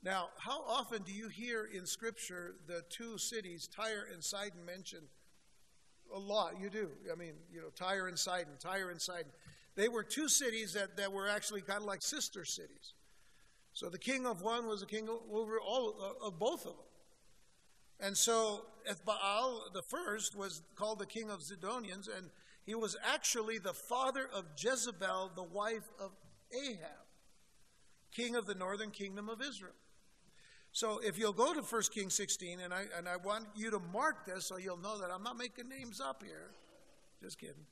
[0.02, 5.06] Now, how often do you hear in Scripture the two cities, Tyre and Sidon, mentioned?
[6.14, 6.90] A lot, you do.
[7.12, 9.32] I mean, you know, Tyre and Sidon, Tyre and Sidon.
[9.74, 12.94] They were two cities that, that were actually kind of like sister cities.
[13.72, 16.86] So the king of one was the king over all of both of them.
[18.00, 22.30] And so Ethbaal the first was called the king of Zidonians, and
[22.64, 26.12] he was actually the father of Jezebel, the wife of
[26.52, 27.06] Ahab,
[28.12, 29.74] king of the northern kingdom of Israel.
[30.76, 33.80] So if you'll go to 1 Kings 16, and I, and I want you to
[33.94, 36.50] mark this so you'll know that I'm not making names up here.
[37.18, 37.64] Just kidding.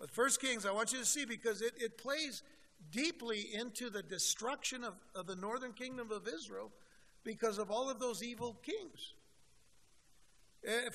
[0.00, 2.42] But 1 Kings, I want you to see because it, it plays
[2.90, 6.72] deeply into the destruction of, of the northern kingdom of Israel
[7.22, 9.12] because of all of those evil kings.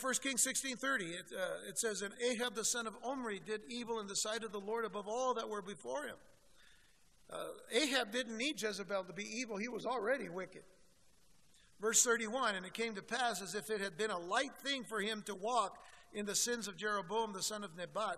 [0.01, 3.99] 1 Kings 16.30, it, uh, it says, And Ahab the son of Omri did evil
[3.99, 6.17] in the sight of the Lord above all that were before him.
[7.29, 9.57] Uh, Ahab didn't need Jezebel to be evil.
[9.57, 10.63] He was already wicked.
[11.81, 14.83] Verse 31 And it came to pass, as if it had been a light thing
[14.83, 18.17] for him to walk in the sins of Jeroboam the son of Nebat,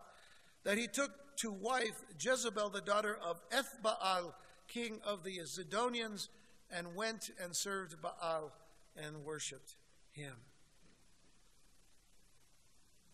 [0.63, 4.33] that he took to wife Jezebel the daughter of Ethbaal,
[4.67, 6.27] king of the Zidonians,
[6.69, 8.51] and went and served Baal
[8.95, 9.75] and worshipped
[10.11, 10.33] him.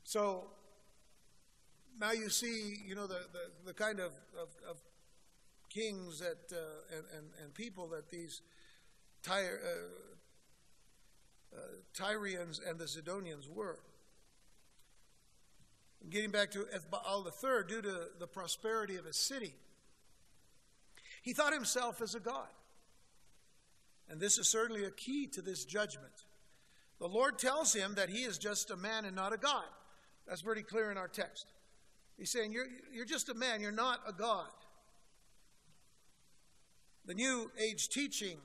[0.04, 0.48] So
[2.00, 4.78] now you see, you know, the, the, the kind of, of, of,
[5.70, 8.42] kings that, uh, and, and, and, people that these
[9.22, 10.16] Tyre, uh, uh,
[11.56, 11.60] Uh,
[11.94, 13.80] Tyrians and the Zidonians were.
[16.10, 19.54] Getting back to Ethbaal III, due to the prosperity of his city,
[21.22, 22.48] he thought himself as a god.
[24.10, 26.26] And this is certainly a key to this judgment.
[27.00, 29.66] The Lord tells him that he is just a man and not a God.
[30.28, 31.48] That's pretty clear in our text.
[32.18, 34.48] He's saying, You're, you're just a man, you're not a God.
[37.06, 38.38] The New Age teaching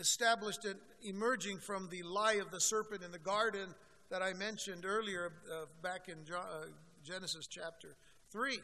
[0.00, 3.74] established it emerging from the lie of the serpent in the garden
[4.10, 6.66] that I mentioned earlier uh, back in uh,
[7.04, 7.96] Genesis chapter
[8.32, 8.58] 3.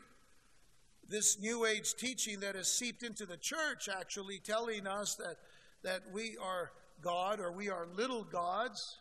[1.08, 5.36] This New Age teaching that has seeped into the church actually telling us that,
[5.84, 6.72] that we are
[7.02, 8.98] God or we are little gods,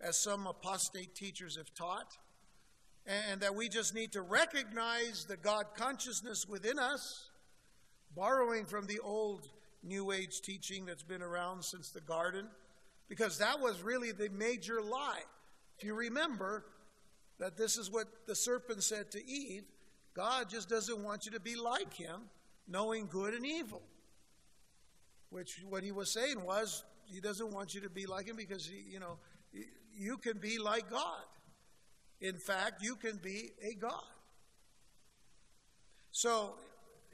[0.00, 2.18] as some apostate teachers have taught,
[3.06, 7.30] and that we just need to recognize the God consciousness within us,
[8.14, 9.48] borrowing from the old
[9.82, 12.46] New Age teaching that's been around since the garden,
[13.08, 15.22] because that was really the major lie.
[15.78, 16.64] If you remember
[17.38, 19.64] that this is what the serpent said to Eve,
[20.14, 22.22] God just doesn't want you to be like him,
[22.68, 23.82] knowing good and evil.
[25.30, 28.66] Which what he was saying was, he doesn't want you to be like him because,
[28.66, 29.18] he, you know,
[29.94, 31.24] you can be like God.
[32.20, 34.04] In fact, you can be a God.
[36.12, 36.54] So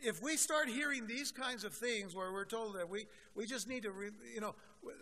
[0.03, 3.69] if we start hearing these kinds of things where we're told that we, we just
[3.69, 4.55] need to, re, you know,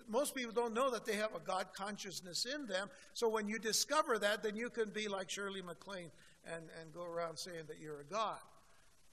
[0.09, 2.89] most people don't know that they have a God consciousness in them.
[3.15, 6.11] So when you discover that, then you can be like Shirley MacLaine
[6.45, 8.39] and, and go around saying that you're a God.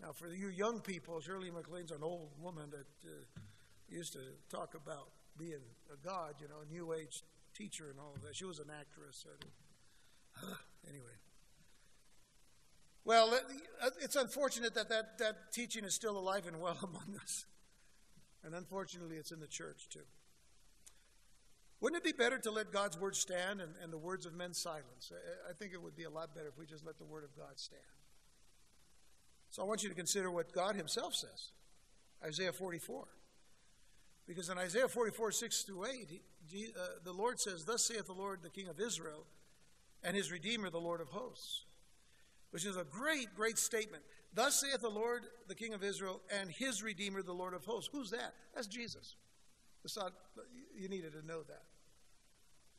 [0.01, 3.41] Now, for you young people, Shirley MacLaine's an old woman that uh,
[3.89, 4.19] used to
[4.49, 7.23] talk about being a God, you know, a New Age
[7.55, 8.35] teacher and all of that.
[8.35, 9.25] She was an actress.
[10.41, 10.47] Uh,
[10.89, 11.13] anyway.
[13.05, 13.37] Well,
[13.81, 17.45] uh, it's unfortunate that, that that teaching is still alive and well among us.
[18.43, 20.05] And unfortunately, it's in the church too.
[21.81, 24.53] Wouldn't it be better to let God's word stand and, and the words of men
[24.53, 25.11] silence?
[25.11, 27.25] I, I think it would be a lot better if we just let the word
[27.25, 27.81] of God stand.
[29.49, 31.51] So I want you to consider what God Himself says
[32.23, 33.05] Isaiah 44.
[34.25, 38.13] Because in Isaiah 44, 6 through 8, he, uh, the Lord says, Thus saith the
[38.13, 39.25] Lord, the King of Israel,
[40.01, 41.65] and his Redeemer, the Lord of hosts
[42.53, 44.03] which is a great, great statement.
[44.31, 47.89] Thus saith the Lord, the King of Israel, and his Redeemer, the Lord of hosts.
[47.91, 48.35] Who's that?
[48.53, 49.15] That's Jesus.
[49.83, 50.13] It's not,
[50.77, 51.63] you needed to know that.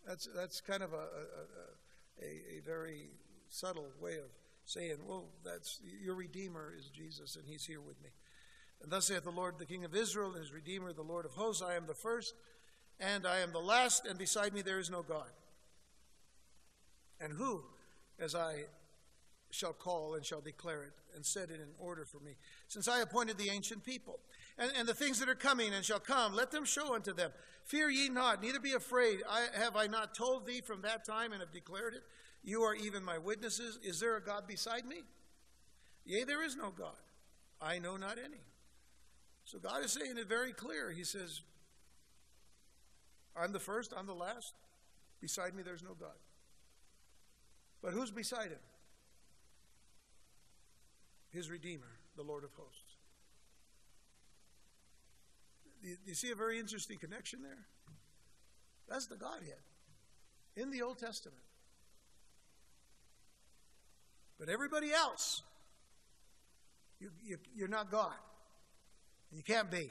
[0.06, 3.08] That's, that's kind of a, a, a, a very
[3.48, 4.30] subtle way of
[4.64, 8.10] saying, well, that's your Redeemer is Jesus, and He's here with me.
[8.80, 11.32] And thus saith the Lord, the King of Israel, and His Redeemer, the Lord of
[11.32, 12.34] hosts, I am the first,
[13.00, 15.32] and I am the last, and beside me there is no God.
[17.20, 17.64] And who,
[18.20, 18.66] as I
[19.54, 22.32] shall call and shall declare it, and set it in order for me,
[22.68, 24.18] since I appointed the ancient people,
[24.58, 27.30] and, and the things that are coming and shall come, let them show unto them.
[27.64, 29.20] Fear ye not, neither be afraid.
[29.28, 32.02] I, have I not told thee from that time and have declared it?
[32.42, 33.78] You are even my witnesses.
[33.82, 35.02] Is there a God beside me?
[36.04, 36.92] Yea, there is no God.
[37.60, 38.42] I know not any.
[39.44, 40.90] So God is saying it very clear.
[40.90, 41.40] He says,
[43.36, 44.54] I'm the first, I'm the last.
[45.20, 46.16] Beside me, there's no God.
[47.82, 48.58] But who's beside him?
[51.34, 52.96] His Redeemer, the Lord of hosts.
[55.82, 57.66] Do you see a very interesting connection there?
[58.88, 59.60] That's the Godhead
[60.56, 61.42] in the Old Testament.
[64.38, 65.42] But everybody else,
[67.00, 68.14] you, you, you're not God.
[69.32, 69.90] You can't be.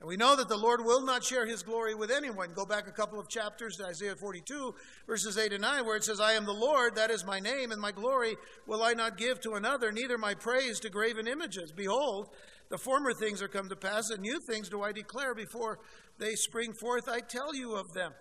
[0.00, 2.52] And we know that the Lord will not share his glory with anyone.
[2.54, 4.74] Go back a couple of chapters to Isaiah 42,
[5.08, 7.72] verses 8 and 9, where it says, I am the Lord, that is my name,
[7.72, 11.72] and my glory will I not give to another, neither my praise to graven images.
[11.72, 12.28] Behold,
[12.68, 15.80] the former things are come to pass, and new things do I declare before
[16.18, 17.08] they spring forth.
[17.08, 18.12] I tell you of them.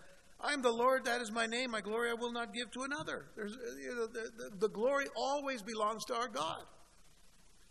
[0.41, 1.71] I am the Lord, that is my name.
[1.71, 3.25] My glory I will not give to another.
[3.37, 6.63] You know, the, the, the glory always belongs to our God,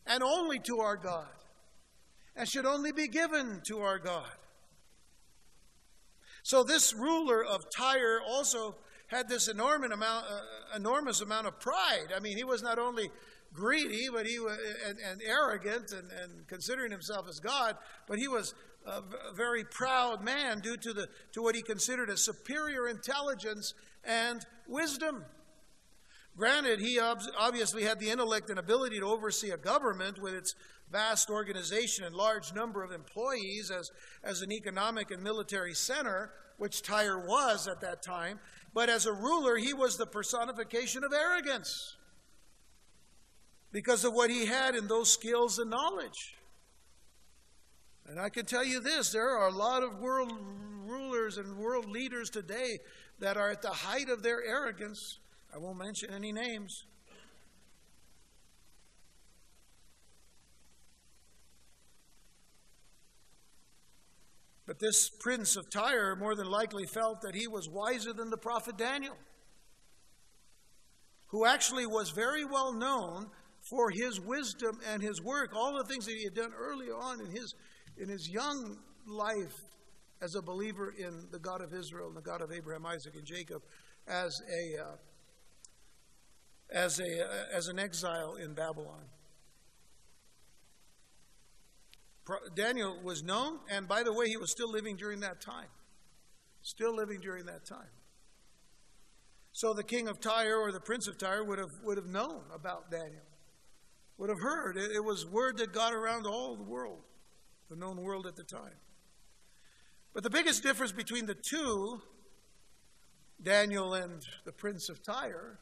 [0.06, 1.26] and only to our God
[2.36, 4.30] and should only be given to our God.
[6.42, 8.76] So this ruler of Tyre also
[9.08, 12.08] had this enormous amount, uh, enormous amount of pride.
[12.14, 13.10] I mean, he was not only
[13.52, 18.28] greedy, but he was and, and arrogant and, and, considering himself as God, but he
[18.28, 18.54] was
[18.86, 19.02] a
[19.34, 25.24] very proud man due to the to what he considered a superior intelligence and wisdom.
[26.36, 30.54] Granted, he obviously had the intellect and ability to oversee a government with its
[30.90, 33.90] vast organization and large number of employees as,
[34.22, 38.38] as an economic and military center, which Tyre was at that time.
[38.72, 41.96] But as a ruler, he was the personification of arrogance
[43.72, 46.36] because of what he had in those skills and knowledge.
[48.08, 50.32] And I can tell you this there are a lot of world
[50.86, 52.78] rulers and world leaders today
[53.18, 55.18] that are at the height of their arrogance.
[55.52, 56.84] I won't mention any names.
[64.66, 68.36] But this prince of Tyre more than likely felt that he was wiser than the
[68.36, 69.16] prophet Daniel,
[71.28, 73.26] who actually was very well known
[73.60, 77.20] for his wisdom and his work, all the things that he had done early on
[77.20, 77.54] in his,
[77.96, 78.76] in his young
[79.06, 79.54] life
[80.20, 83.24] as a believer in the God of Israel and the God of Abraham, Isaac, and
[83.24, 83.62] Jacob,
[84.08, 84.96] as a uh,
[86.72, 89.04] as a uh, as an exile in Babylon.
[92.54, 95.68] Daniel was known, and by the way, he was still living during that time.
[96.62, 97.90] Still living during that time.
[99.52, 102.42] So the king of Tyre or the prince of Tyre would have, would have known
[102.52, 103.22] about Daniel,
[104.18, 104.76] would have heard.
[104.76, 107.02] It, it was word that got around all the world,
[107.70, 108.74] the known world at the time.
[110.12, 112.02] But the biggest difference between the two,
[113.42, 115.58] Daniel and the prince of Tyre,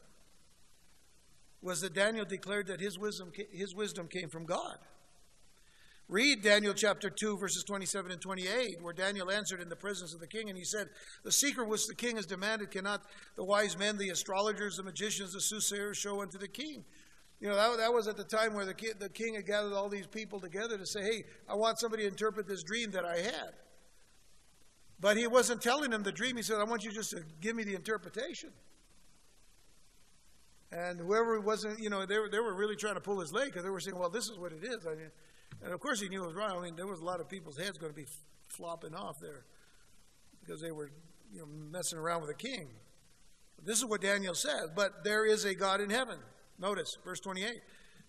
[1.61, 4.77] was that Daniel declared that his wisdom, his wisdom came from God.
[6.07, 10.19] Read Daniel chapter 2, verses 27 and 28, where Daniel answered in the presence of
[10.19, 10.87] the king, and he said,
[11.23, 13.01] The secret which the king has demanded cannot
[13.35, 16.85] the wise men, the astrologers, the magicians, the soothsayers show unto the king.
[17.39, 19.89] You know, that, that was at the time where the, the king had gathered all
[19.89, 23.17] these people together to say, Hey, I want somebody to interpret this dream that I
[23.17, 23.53] had.
[24.99, 26.37] But he wasn't telling them the dream.
[26.37, 28.51] He said, I want you just to give me the interpretation.
[30.71, 33.47] And whoever wasn't, you know, they were, they were really trying to pull his leg
[33.47, 34.85] because they were saying, well, this is what it is.
[34.85, 35.11] I mean,
[35.65, 36.59] and of course, he knew it was wrong.
[36.59, 38.05] I mean, there was a lot of people's heads going to be
[38.49, 39.45] flopping off there
[40.39, 40.91] because they were,
[41.33, 42.67] you know, messing around with the king.
[43.63, 44.69] This is what Daniel says.
[44.75, 46.19] But there is a God in heaven.
[46.59, 47.61] Notice verse 28.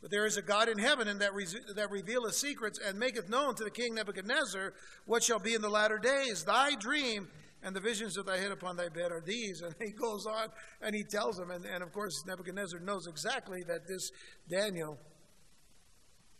[0.02, 3.30] But there is a God in heaven, and that, re- that revealeth secrets and maketh
[3.30, 4.74] known to the king Nebuchadnezzar
[5.06, 6.44] what shall be in the latter days.
[6.44, 7.28] Thy dream
[7.62, 9.62] and the visions of thy head upon thy bed are these.
[9.66, 10.48] And he goes on
[10.82, 11.50] and he tells them.
[11.50, 14.10] And, and of course, Nebuchadnezzar knows exactly that this
[14.46, 14.98] Daniel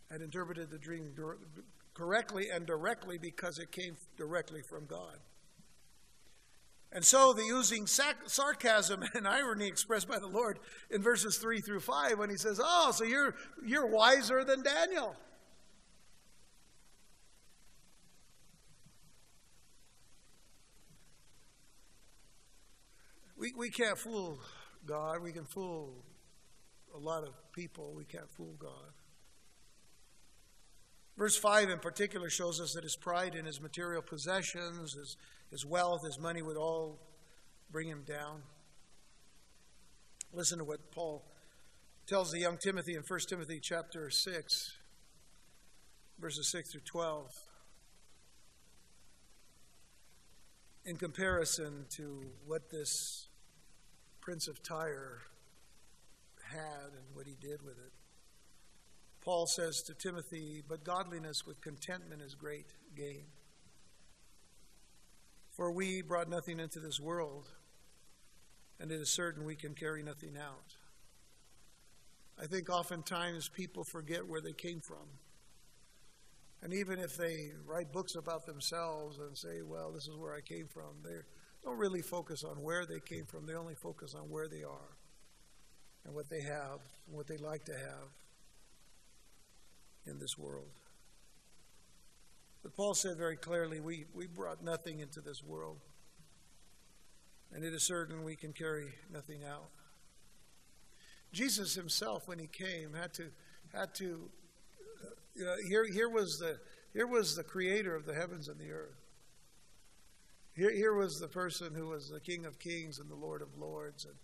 [0.09, 1.13] and interpreted the dream
[1.93, 5.17] correctly and directly because it came directly from God.
[6.91, 11.59] And so, the using sac- sarcasm and irony expressed by the Lord in verses 3
[11.59, 13.35] through 5 when he says, Oh, so you're,
[13.65, 15.15] you're wiser than Daniel.
[23.35, 24.39] We, we can't fool
[24.85, 25.21] God.
[25.21, 25.93] We can fool
[26.95, 27.93] a lot of people.
[27.95, 28.91] We can't fool God.
[31.17, 35.17] Verse 5 in particular shows us that his pride in his material possessions, his,
[35.49, 36.99] his wealth, his money would all
[37.71, 38.43] bring him down.
[40.31, 41.25] Listen to what Paul
[42.05, 44.77] tells the young Timothy in 1 Timothy chapter 6,
[46.19, 47.31] verses 6 through 12.
[50.85, 53.27] In comparison to what this
[54.21, 55.23] Prince of Tyre
[56.51, 57.96] had and what he did with it.
[59.27, 63.25] Paul says to Timothy, But godliness with contentment is great gain.
[65.51, 67.49] For we brought nothing into this world,
[68.79, 70.77] and it is certain we can carry nothing out.
[72.41, 75.09] I think oftentimes people forget where they came from.
[76.61, 80.39] And even if they write books about themselves and say, well, this is where I
[80.39, 81.19] came from, they
[81.65, 83.45] don't really focus on where they came from.
[83.45, 84.95] They only focus on where they are
[86.05, 88.07] and what they have, and what they like to have
[90.07, 90.69] in this world.
[92.63, 95.77] But Paul said very clearly, we, we brought nothing into this world,
[97.53, 99.69] and it is certain we can carry nothing out.
[101.31, 103.29] Jesus himself, when he came, had to,
[103.73, 104.29] had to
[105.39, 106.57] uh, here, here, was the,
[106.93, 108.97] here was the creator of the heavens and the earth.
[110.55, 113.57] Here, here was the person who was the King of Kings and the Lord of
[113.57, 114.15] Lords, and,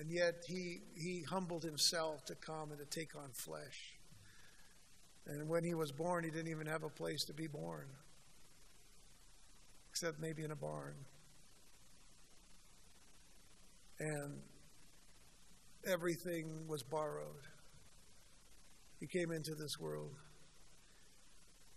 [0.00, 3.99] and yet he, he humbled himself to come and to take on flesh.
[5.30, 7.86] And when he was born, he didn't even have a place to be born,
[9.88, 10.96] except maybe in a barn.
[14.00, 14.40] And
[15.86, 17.46] everything was borrowed.
[18.98, 20.16] He came into this world.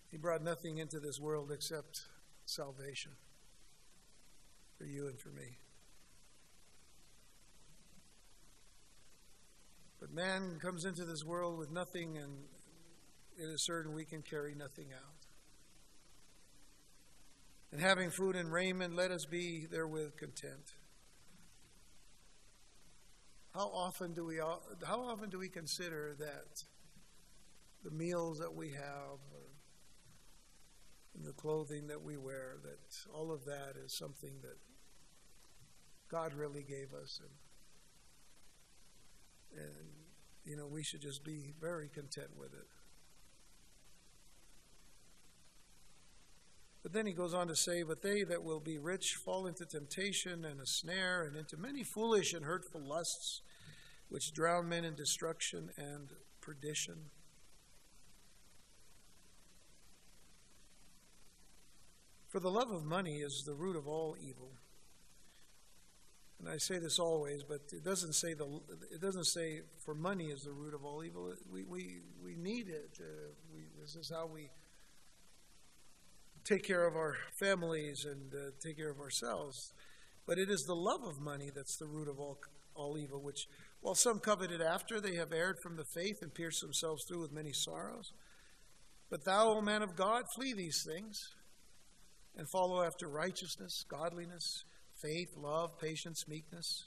[0.10, 2.01] He brought nothing into this world except
[2.45, 3.12] salvation
[4.80, 5.58] for you and for me.
[9.99, 12.32] But man comes into this world with nothing, and
[13.38, 15.28] it is certain we can carry nothing out.
[17.72, 20.74] And having food and raiment, let us be therewith content.
[23.54, 26.64] How often do we how often do we consider that
[27.84, 29.20] the meals that we have
[31.16, 34.58] and the clothing that we wear that all of that is something that
[36.10, 37.30] God really gave us and
[39.64, 39.88] and
[40.44, 42.68] you know we should just be very content with it.
[46.84, 49.66] But then he goes on to say, But they that will be rich fall into
[49.66, 53.42] temptation and a snare, and into many foolish and hurtful lusts,
[54.10, 56.10] which drown men in destruction and
[56.42, 57.10] perdition.
[62.28, 64.52] For the love of money is the root of all evil.
[66.40, 68.60] And I say this always, but it doesn't say the
[68.92, 71.32] it doesn't say for money is the root of all evil.
[71.50, 73.00] We we we need it.
[73.00, 74.50] Uh, we, this is how we
[76.44, 79.74] take care of our families and uh, take care of ourselves.
[80.26, 82.39] But it is the love of money that's the root of all,
[82.76, 83.48] all evil, which,
[83.82, 87.32] while some coveted after, they have erred from the faith and pierced themselves through with
[87.32, 88.14] many sorrows.
[89.10, 91.30] But thou, O man of God, flee these things
[92.36, 94.64] and follow after righteousness, godliness,
[95.02, 96.86] faith, love, patience, meekness.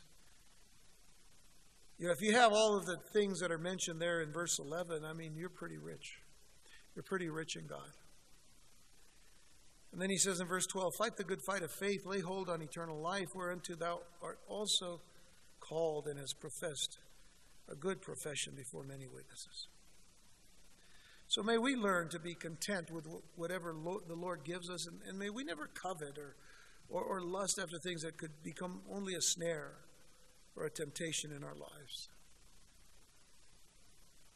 [1.98, 4.58] You know, if you have all of the things that are mentioned there in verse
[4.58, 6.18] 11, I mean, you're pretty rich.
[6.94, 7.90] You're pretty rich in God.
[9.96, 12.50] And then he says in verse 12, Fight the good fight of faith, lay hold
[12.50, 15.00] on eternal life, whereunto thou art also
[15.58, 16.98] called and hast professed
[17.66, 19.68] a good profession before many witnesses.
[21.28, 23.74] So may we learn to be content with whatever
[24.06, 26.36] the Lord gives us, and, and may we never covet or,
[26.90, 29.76] or, or lust after things that could become only a snare
[30.56, 32.10] or a temptation in our lives.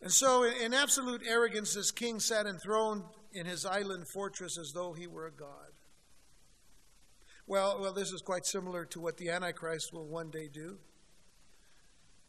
[0.03, 4.93] And so, in absolute arrogance, this king sat enthroned in his island fortress as though
[4.93, 5.73] he were a god.
[7.47, 10.79] Well, well, this is quite similar to what the Antichrist will one day do.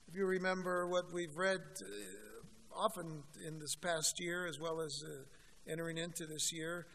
[0.07, 1.85] If you remember what we've read uh,
[2.75, 6.87] often in this past year, as well as uh, entering into this year,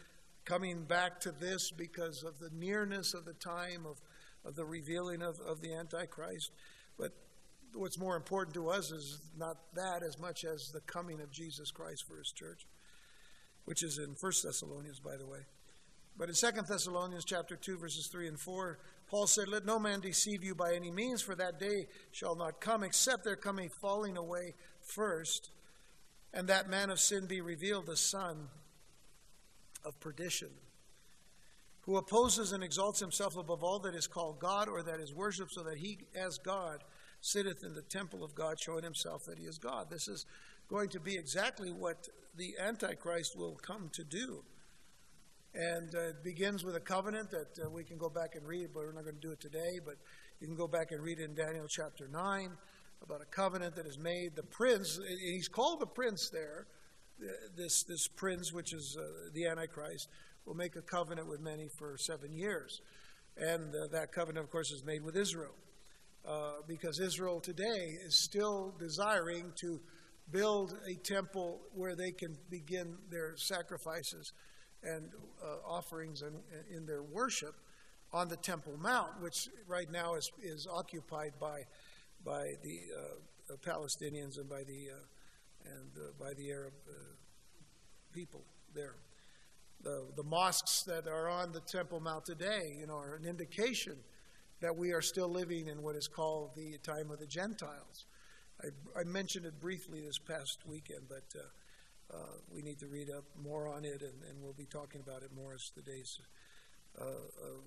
[0.44, 4.00] coming back to this because of the nearness of the time of,
[4.44, 6.52] of the revealing of, of the Antichrist.
[7.76, 11.70] What's more important to us is not that as much as the coming of Jesus
[11.70, 12.66] Christ for his church
[13.66, 15.40] which is in 1 Thessalonians, by the way.
[16.16, 20.00] But in 2 Thessalonians chapter 2, verses 3 and 4, Paul said, Let no man
[20.00, 23.68] deceive you by any means, for that day shall not come, except there come a
[23.68, 25.50] falling away first,
[26.32, 28.48] and that man of sin be revealed, the son
[29.84, 30.48] of perdition,
[31.82, 35.52] who opposes and exalts himself above all that is called God or that is worshipped,
[35.52, 36.82] so that he, as God,
[37.26, 39.90] sitteth in the temple of God, showing himself that he is God.
[39.90, 40.26] This is
[40.68, 44.44] going to be exactly what the Antichrist will come to do.
[45.54, 48.68] And uh, it begins with a covenant that uh, we can go back and read,
[48.74, 49.80] but we're not going to do it today.
[49.84, 49.96] But
[50.40, 52.50] you can go back and read it in Daniel chapter 9
[53.02, 54.36] about a covenant that is made.
[54.36, 56.66] The prince, he's called the prince there,
[57.56, 60.08] this, this prince, which is uh, the Antichrist,
[60.44, 62.82] will make a covenant with many for seven years.
[63.36, 65.54] And uh, that covenant, of course, is made with Israel.
[66.26, 69.80] Uh, because Israel today is still desiring to
[70.32, 74.32] build a temple where they can begin their sacrifices
[74.82, 75.10] and
[75.40, 76.34] uh, offerings in,
[76.76, 77.54] in their worship
[78.12, 81.62] on the Temple Mount, which right now is, is occupied by,
[82.24, 86.92] by the uh, Palestinians and by the, uh, and, uh, by the Arab uh,
[88.12, 88.42] people
[88.74, 88.96] there.
[89.84, 93.96] The, the mosques that are on the Temple Mount today, you know, are an indication
[94.60, 98.06] that we are still living in what is called the time of the Gentiles.
[98.62, 103.10] I, I mentioned it briefly this past weekend, but uh, uh, we need to read
[103.10, 106.20] up more on it, and, and, we'll be talking about it more as the days
[107.00, 107.60] uh, uh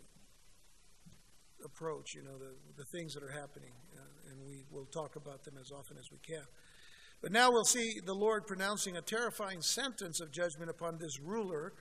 [1.65, 2.15] approach.
[2.15, 5.55] You know, the, the things that are happening, uh, and we will talk about them
[5.59, 6.45] as often as we can.
[7.21, 11.73] But now we'll see the Lord pronouncing a terrifying sentence of judgment upon this ruler,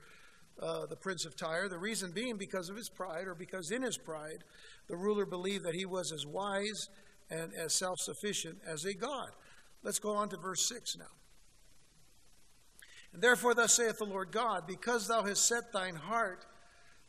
[0.61, 1.69] uh, the prince of Tyre.
[1.69, 4.43] The reason being because of his pride, or because in his pride,
[4.87, 6.89] the ruler believed that he was as wise
[7.29, 9.29] and as self sufficient as a God.
[9.83, 11.05] Let's go on to verse 6 now.
[13.13, 16.45] And therefore, thus saith the Lord God, because thou hast set thine heart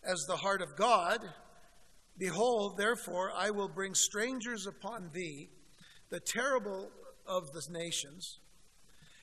[0.03, 1.21] as the heart of God,
[2.17, 5.51] behold, therefore, I will bring strangers upon thee,
[6.09, 6.91] the terrible
[7.27, 8.39] of the nations,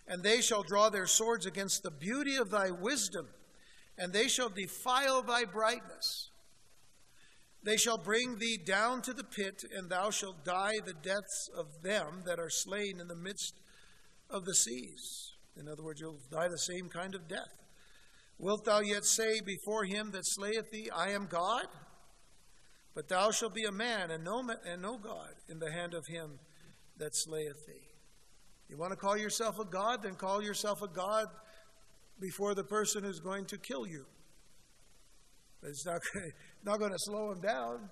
[0.07, 3.27] and they shall draw their swords against the beauty of thy wisdom,
[3.97, 6.29] and they shall defile thy brightness.
[7.63, 11.81] They shall bring thee down to the pit, and thou shalt die the deaths of
[11.81, 13.55] them that are slain in the midst
[14.29, 15.33] of the seas.
[15.59, 17.57] In other words, you'll die the same kind of death.
[18.37, 21.65] Wilt thou yet say before him that slayeth thee, I am God?
[22.93, 26.05] But thou shalt be a man and no, and no God in the hand of
[26.07, 26.39] him
[26.97, 27.87] that slayeth thee.
[28.69, 30.03] You want to call yourself a God?
[30.03, 31.27] Then call yourself a God
[32.19, 34.05] before the person who's going to kill you.
[35.63, 36.01] It's not,
[36.63, 37.89] not going to slow him down.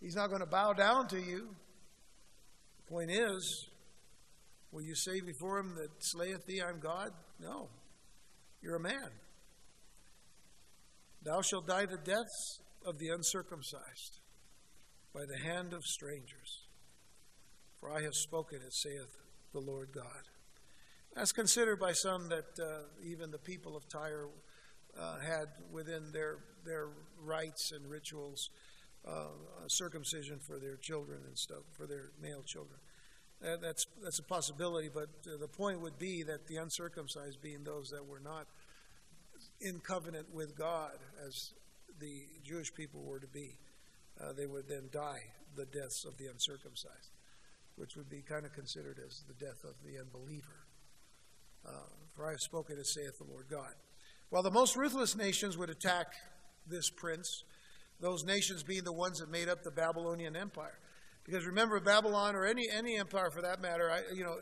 [0.00, 1.54] He's not going to bow down to you.
[2.78, 3.68] The point is,
[4.72, 7.10] Will you say before him that slayeth thee, I'm God?
[7.38, 7.68] No.
[8.62, 9.10] You're a man.
[11.22, 14.20] Thou shalt die the deaths of the uncircumcised
[15.14, 16.66] by the hand of strangers.
[17.78, 19.12] For I have spoken it, saith
[19.52, 20.22] the Lord God.
[21.14, 24.28] That's considered by some that uh, even the people of Tyre
[24.98, 26.88] uh, had within their, their
[27.22, 28.50] rites and rituals
[29.06, 29.26] uh,
[29.66, 32.78] circumcision for their children and stuff, for their male children
[33.60, 38.06] that's, that's a possibility, but the point would be that the uncircumcised, being those that
[38.06, 38.46] were not
[39.60, 40.92] in covenant with God
[41.26, 41.52] as
[41.98, 43.58] the Jewish people were to be,
[44.20, 45.22] uh, they would then die
[45.56, 47.10] the deaths of the uncircumcised,
[47.76, 50.66] which would be kind of considered as the death of the unbeliever.
[51.66, 51.70] Uh,
[52.14, 53.72] for I have spoken as saith the Lord God.
[54.30, 56.06] While the most ruthless nations would attack
[56.66, 57.44] this prince,
[58.00, 60.78] those nations being the ones that made up the Babylonian Empire.
[61.24, 64.36] Because remember, Babylon, or any, any empire for that matter, I, you know,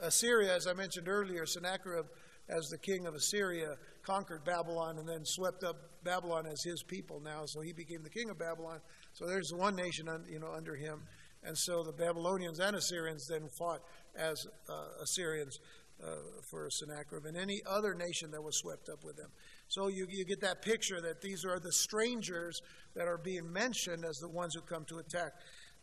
[0.00, 2.06] Assyria, as I mentioned earlier, Sennacherib,
[2.48, 7.20] as the king of Assyria, conquered Babylon and then swept up Babylon as his people
[7.20, 7.46] now.
[7.46, 8.80] So he became the king of Babylon.
[9.12, 11.02] So there's one nation, you know, under him.
[11.44, 13.82] And so the Babylonians and Assyrians then fought
[14.16, 15.60] as uh, Assyrians
[16.02, 16.06] uh,
[16.50, 19.30] for Sennacherib and any other nation that was swept up with them.
[19.68, 22.60] So you, you get that picture that these are the strangers
[22.94, 25.32] that are being mentioned as the ones who come to attack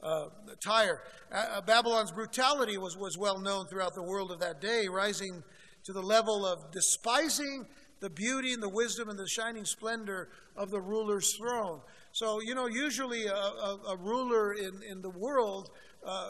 [0.04, 0.26] uh,
[0.64, 1.02] Tyre.
[1.32, 5.44] Uh, Babylon's brutality was, was well known throughout the world of that day, rising
[5.86, 7.66] to the level of despising
[8.00, 11.82] the beauty and the wisdom and the shining splendor of the ruler's throne.
[12.14, 15.70] So, you know, usually a, a, a ruler in, in the world
[16.06, 16.30] uh,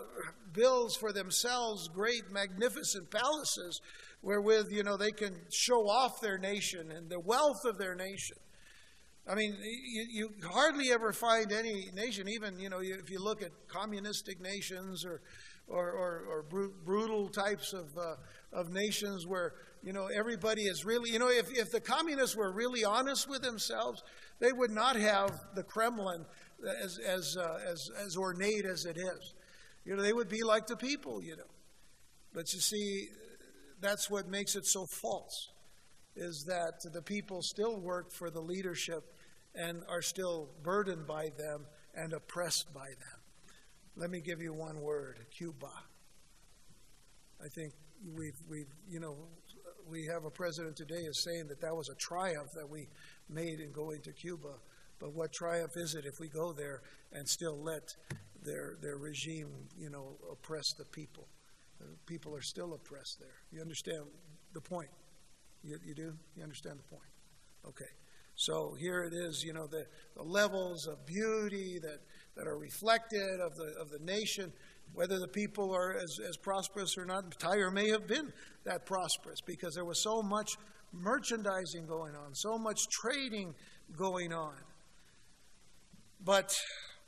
[0.54, 3.82] builds for themselves great, magnificent palaces
[4.22, 8.38] wherewith, you know, they can show off their nation and the wealth of their nation.
[9.28, 13.42] I mean, you, you, hardly ever find any nation, even you know, if you look
[13.42, 15.22] at communistic nations or
[15.68, 18.16] or, or, or brutal types of uh,
[18.52, 19.54] of nations where
[19.84, 23.42] you know everybody is really, you know, if if the communists were really honest with
[23.42, 24.04] themselves,
[24.40, 26.26] they would not have the Kremlin
[26.84, 29.34] as as uh, as as ornate as it is.
[29.86, 31.44] You know, they would be like the people, you know.
[32.34, 33.10] But you see,
[33.82, 35.50] that's what makes it so false
[36.16, 39.14] is that the people still work for the leadership
[39.56, 41.66] and are still burdened by them
[41.96, 43.20] and oppressed by them.
[43.96, 45.72] Let me give you one word Cuba.
[47.44, 47.74] I think
[48.16, 49.16] we've, we've, you know,
[49.90, 52.88] we have a president today is saying that that was a triumph that we
[53.30, 54.54] made in going to Cuba.
[55.00, 57.96] But what triumph is it if we go there and still let
[58.44, 61.28] their, their regime, you know, oppress the people?
[61.80, 63.42] The people are still oppressed there.
[63.52, 64.04] You understand
[64.54, 64.90] the point?
[65.64, 66.14] You, you do?
[66.36, 67.10] You understand the point?
[67.68, 67.90] Okay.
[68.36, 69.86] So here it is, you know, the,
[70.16, 72.00] the levels of beauty that,
[72.36, 74.52] that are reflected of the, of the nation,
[74.94, 77.38] whether the people are as, as prosperous or not.
[77.40, 78.32] Tyre may have been
[78.64, 80.58] that prosperous because there was so much
[80.94, 83.54] merchandising going on, so much trading
[83.96, 84.56] going on.
[86.24, 86.54] But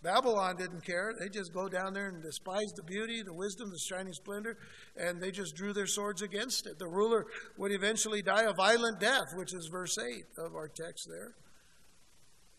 [0.03, 1.13] Babylon didn't care.
[1.17, 4.57] They just go down there and despise the beauty, the wisdom, the shining splendor,
[4.97, 6.77] and they just drew their swords against it.
[6.77, 7.25] The ruler
[7.57, 11.35] would eventually die a violent death, which is verse 8 of our text there.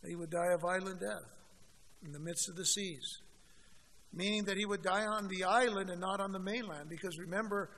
[0.06, 1.30] He would die a violent death
[2.04, 3.20] in the midst of the seas,
[4.12, 6.88] meaning that he would die on the island and not on the mainland.
[6.88, 7.70] Because remember,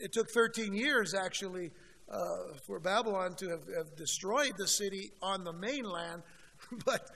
[0.00, 1.72] it took 13 years actually
[2.10, 6.22] uh, for Babylon to have, have destroyed the city on the mainland,
[6.84, 7.10] but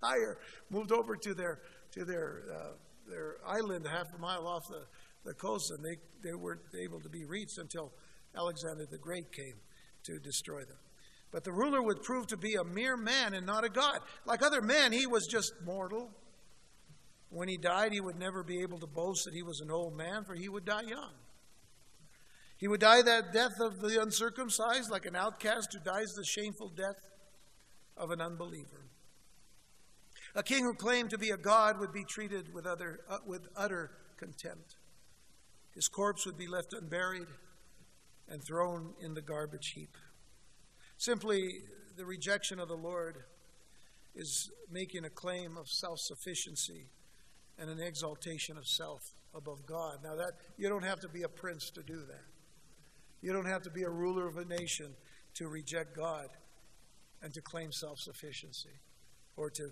[0.00, 0.38] Tyre
[0.70, 1.60] moved over to their
[1.92, 2.72] to their uh,
[3.08, 4.84] their island half a mile off the,
[5.24, 7.92] the coast, and they, they weren't able to be reached until
[8.36, 9.54] Alexander the Great came
[10.04, 10.78] to destroy them.
[11.30, 13.98] But the ruler would prove to be a mere man and not a god.
[14.24, 16.10] Like other men, he was just mortal.
[17.30, 19.96] When he died, he would never be able to boast that he was an old
[19.96, 21.12] man, for he would die young.
[22.56, 26.68] He would die that death of the uncircumcised, like an outcast who dies the shameful
[26.68, 27.00] death
[27.96, 28.83] of an unbeliever.
[30.34, 33.46] A king who claimed to be a god would be treated with, other, uh, with
[33.56, 34.76] utter contempt.
[35.74, 37.28] His corpse would be left unburied
[38.28, 39.96] and thrown in the garbage heap.
[40.96, 41.60] Simply,
[41.96, 43.18] the rejection of the Lord
[44.14, 46.86] is making a claim of self sufficiency
[47.58, 49.98] and an exaltation of self above God.
[50.02, 52.24] Now, that you don't have to be a prince to do that.
[53.20, 54.94] You don't have to be a ruler of a nation
[55.34, 56.28] to reject God
[57.22, 58.80] and to claim self sufficiency
[59.36, 59.70] or to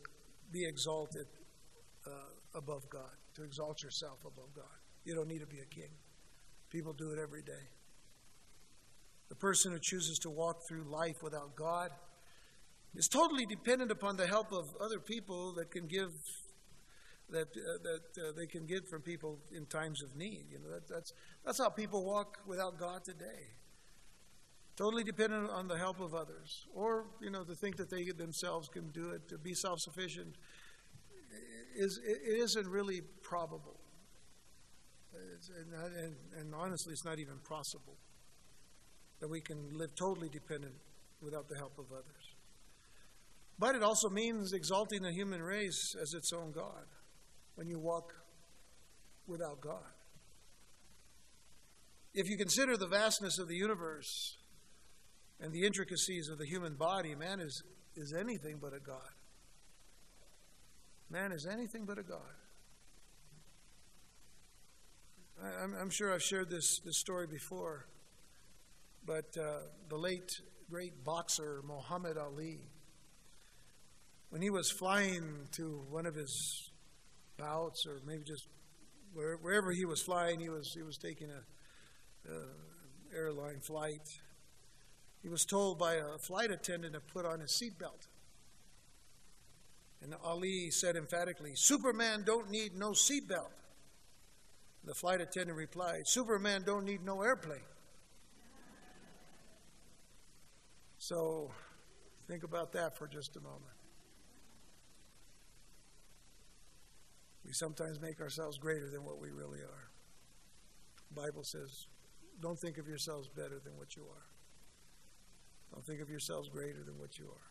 [0.52, 1.26] be exalted
[2.06, 2.10] uh,
[2.54, 4.64] above God, to exalt yourself above God.
[5.04, 5.90] You don't need to be a king.
[6.70, 7.68] People do it every day.
[9.28, 11.90] The person who chooses to walk through life without God
[12.94, 16.12] is totally dependent upon the help of other people that can give
[17.30, 20.44] that uh, that uh, they can get from people in times of need.
[20.50, 21.12] You know that, that's
[21.44, 23.54] that's how people walk without God today.
[24.82, 28.68] Totally dependent on the help of others, or you know to think that they themselves
[28.68, 30.34] can do it to be self-sufficient
[31.76, 33.78] is it isn't really probable.
[35.14, 37.96] And, and, and honestly, it's not even possible
[39.20, 40.74] that we can live totally dependent
[41.22, 42.34] without the help of others.
[43.60, 46.86] But it also means exalting the human race as its own God
[47.54, 48.14] when you walk
[49.28, 49.94] without God.
[52.14, 54.38] If you consider the vastness of the universe
[55.42, 57.64] and the intricacies of the human body, man is,
[57.96, 59.10] is anything but a God.
[61.10, 62.20] Man is anything but a God.
[65.42, 67.86] I, am sure I've shared this, this story before,
[69.04, 70.40] but uh, the late
[70.70, 72.60] great boxer Muhammad Ali,
[74.30, 76.70] when he was flying to one of his
[77.36, 78.46] bouts, or maybe just
[79.12, 84.08] where, wherever he was flying, he was he was taking a, a airline flight.
[85.22, 88.08] He was told by a flight attendant to put on his seatbelt.
[90.02, 93.50] And Ali said emphatically, Superman don't need no seatbelt.
[94.84, 97.60] The flight attendant replied, Superman don't need no airplane.
[100.98, 101.52] So
[102.26, 103.62] think about that for just a moment.
[107.44, 109.90] We sometimes make ourselves greater than what we really are.
[111.14, 111.86] The Bible says,
[112.40, 114.31] don't think of yourselves better than what you are.
[115.72, 117.50] Don't think of yourselves greater than what you are.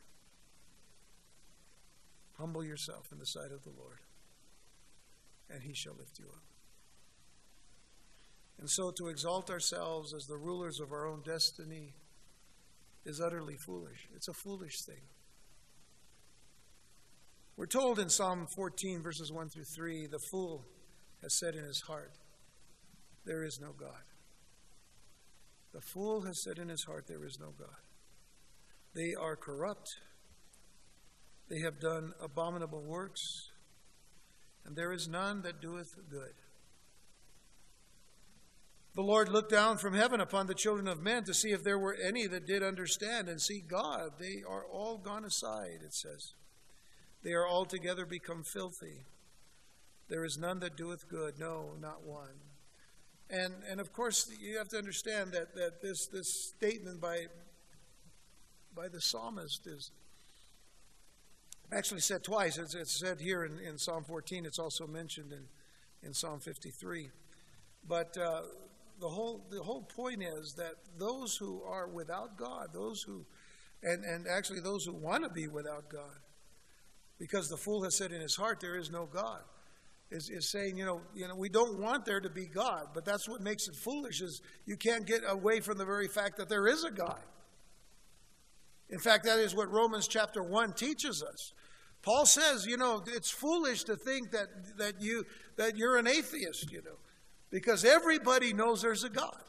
[2.38, 3.99] Humble yourself in the sight of the Lord,
[5.49, 6.43] and he shall lift you up.
[8.59, 11.95] And so to exalt ourselves as the rulers of our own destiny
[13.05, 14.07] is utterly foolish.
[14.15, 15.01] It's a foolish thing.
[17.57, 20.65] We're told in Psalm 14, verses 1 through 3 the fool
[21.22, 22.13] has said in his heart,
[23.26, 24.03] There is no God.
[25.74, 27.78] The fool has said in his heart, There is no God.
[28.94, 29.96] They are corrupt
[31.52, 33.52] they have done abominable works,
[34.66, 36.32] and there is none that doeth good.
[38.96, 41.78] The Lord looked down from heaven upon the children of men to see if there
[41.78, 44.14] were any that did understand and see God.
[44.18, 46.36] They are all gone aside, it says.
[47.22, 49.04] They are altogether become filthy.
[50.08, 52.39] There is none that doeth good, no, not one.
[53.30, 57.26] And, and of course, you have to understand that, that this, this statement by,
[58.76, 59.91] by the psalmist is
[61.72, 62.57] actually said twice.
[62.57, 65.43] It's, it's said here in, in Psalm 14, it's also mentioned in,
[66.07, 67.09] in Psalm 53.
[67.88, 68.41] But uh,
[68.99, 73.26] the, whole, the whole point is that those who are without God, those who,
[73.84, 76.19] and, and actually those who want to be without God,
[77.19, 79.41] because the fool has said in his heart, There is no God
[80.11, 83.05] is, is saying, you know, you know, we don't want there to be God, but
[83.05, 86.49] that's what makes it foolish is you can't get away from the very fact that
[86.49, 87.22] there is a God.
[88.92, 91.54] In fact, that is what Romans chapter 1 teaches us.
[92.02, 95.26] Paul says, you know, it's foolish to think that, that, you,
[95.56, 96.98] that you're an atheist, you know,
[97.52, 99.44] because everybody knows there's a God.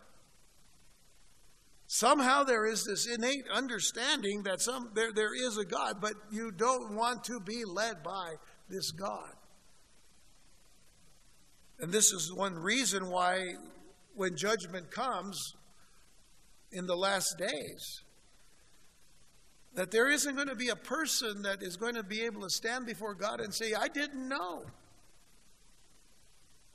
[1.87, 6.51] Somehow there is this innate understanding that some, there, there is a God, but you
[6.51, 8.35] don't want to be led by
[8.69, 9.33] this God.
[11.81, 13.55] And this is one reason why,
[14.15, 15.55] when judgment comes
[16.71, 18.03] in the last days,
[19.75, 22.51] that there isn't going to be a person that is going to be able to
[22.51, 24.65] stand before God and say, I didn't know.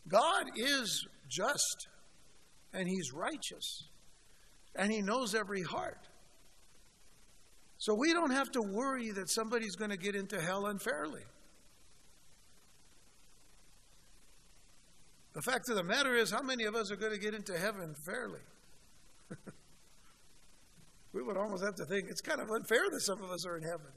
[0.07, 1.87] God is just
[2.73, 3.83] and He's righteous
[4.75, 6.07] and He knows every heart.
[7.77, 11.21] So we don't have to worry that somebody's going to get into hell unfairly.
[15.33, 17.55] The fact of the matter is, how many of us are going to get into
[17.55, 18.39] heaven fairly?
[21.13, 23.57] we would almost have to think it's kind of unfair that some of us are
[23.57, 23.87] in heaven.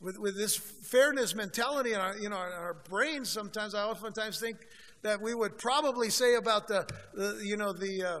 [0.00, 4.40] With, with this fairness mentality in our, you know, in our brains, sometimes I oftentimes
[4.40, 4.56] think
[5.02, 8.20] that we would probably say about the, the you know, the, uh,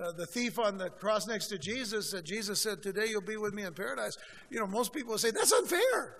[0.00, 3.36] uh, the thief on the cross next to Jesus that Jesus said, Today you'll be
[3.36, 4.16] with me in paradise.
[4.50, 6.16] You know, most people would say, That's unfair.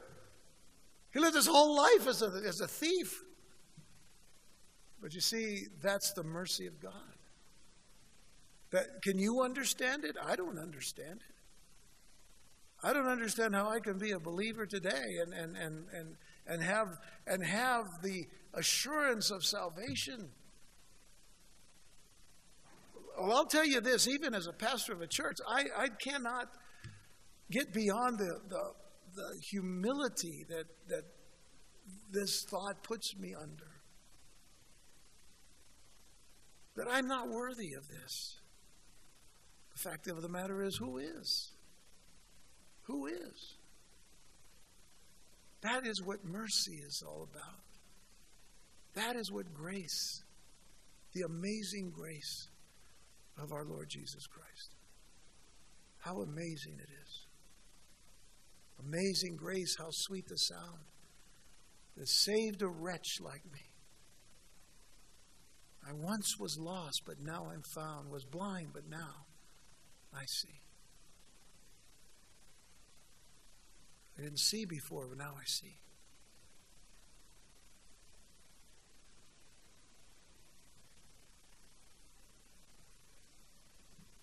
[1.13, 3.23] He lived his whole life as a, as a thief.
[5.01, 7.10] But you see, that's the mercy of God.
[8.73, 10.17] That, can you understand it?
[10.23, 11.35] I don't understand it.
[12.83, 16.17] I don't understand how I can be a believer today and, and, and, and,
[16.47, 20.31] and, have, and have the assurance of salvation.
[23.19, 26.49] Well, I'll tell you this, even as a pastor of a church, I, I cannot
[27.51, 28.73] get beyond the, the,
[29.15, 31.05] the humility that, that
[32.11, 33.67] this thought puts me under.
[36.77, 38.40] That I'm not worthy of this.
[39.81, 41.53] The fact of the matter is, who is?
[42.83, 43.57] Who is?
[45.63, 47.61] That is what mercy is all about.
[48.95, 50.23] That is what grace,
[51.15, 52.49] the amazing grace
[53.41, 54.75] of our Lord Jesus Christ.
[55.99, 57.27] How amazing it is.
[58.87, 60.81] Amazing grace, how sweet the sound
[61.97, 63.71] that saved a wretch like me.
[65.89, 69.27] I once was lost, but now I'm found, was blind, but now
[70.15, 70.61] I see.
[74.19, 75.79] I didn't see before, but now I see.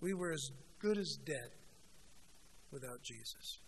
[0.02, 1.50] We were as good as dead
[2.72, 3.60] without Jesus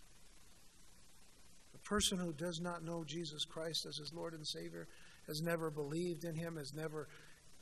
[1.74, 4.86] A person who does not know Jesus Christ as his Lord and Savior,
[5.26, 7.08] has never believed in him, has never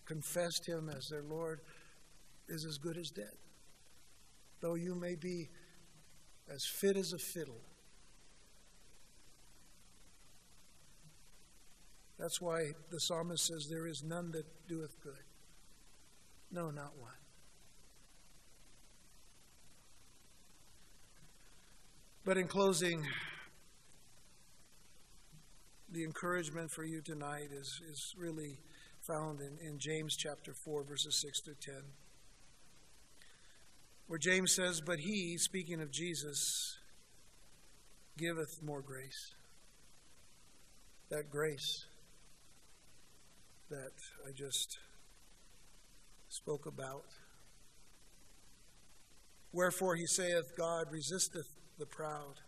[0.05, 1.61] confessed him as their Lord,
[2.49, 3.33] is as good as dead.
[4.61, 5.49] Though you may be
[6.53, 7.61] as fit as a fiddle.
[12.19, 15.25] That's why the psalmist says, There is none that doeth good.
[16.51, 17.13] No, not one.
[22.25, 23.07] But in closing,
[25.91, 28.59] the encouragement for you tonight is, is really
[29.07, 31.75] found in, in James chapter 4, verses 6 through 10,
[34.09, 36.79] where James says, But he, speaking of Jesus,
[38.17, 39.35] giveth more grace.
[41.11, 41.87] That grace
[43.71, 43.93] that
[44.27, 44.79] I just
[46.29, 47.05] spoke about.
[49.53, 51.47] Wherefore he saith, God resisteth
[51.79, 52.41] the proud.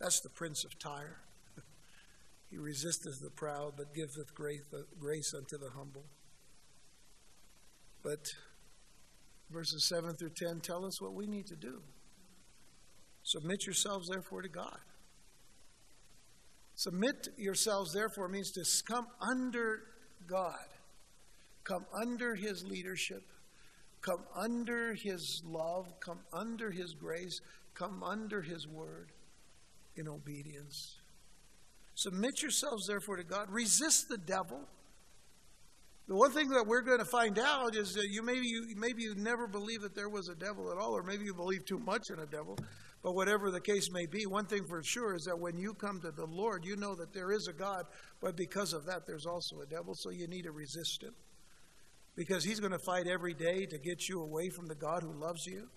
[0.00, 1.18] That's the prince of Tyre.
[2.50, 6.06] He resisteth the proud, but giveth grace unto the humble.
[8.02, 8.32] But
[9.50, 11.80] verses 7 through 10 tell us what we need to do.
[13.22, 14.78] Submit yourselves, therefore, to God.
[16.74, 19.82] Submit yourselves, therefore, means to come under
[20.26, 20.54] God.
[21.64, 23.24] come under his leadership,
[24.00, 27.42] come under his love, come under his grace,
[27.74, 29.12] come under his word
[29.96, 30.96] in obedience.
[31.94, 33.50] Submit yourselves, therefore, to God.
[33.50, 34.60] Resist the devil.
[36.08, 39.02] The one thing that we're going to find out is that you maybe you maybe
[39.02, 41.78] you never believe that there was a devil at all, or maybe you believe too
[41.78, 42.58] much in a devil.
[43.02, 46.00] But whatever the case may be, one thing for sure is that when you come
[46.00, 47.84] to the Lord, you know that there is a God,
[48.20, 51.14] but because of that, there's also a devil, so you need to resist him.
[52.16, 55.12] Because he's going to fight every day to get you away from the God who
[55.12, 55.68] loves you.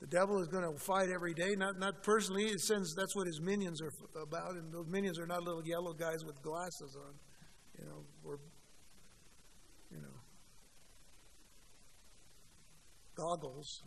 [0.00, 2.44] The devil is going to fight every day, not, not personally.
[2.44, 5.94] It sends, that's what his minions are about, and those minions are not little yellow
[5.94, 7.14] guys with glasses on,
[7.78, 8.38] you know, or,
[9.90, 10.20] you know,
[13.16, 13.82] goggles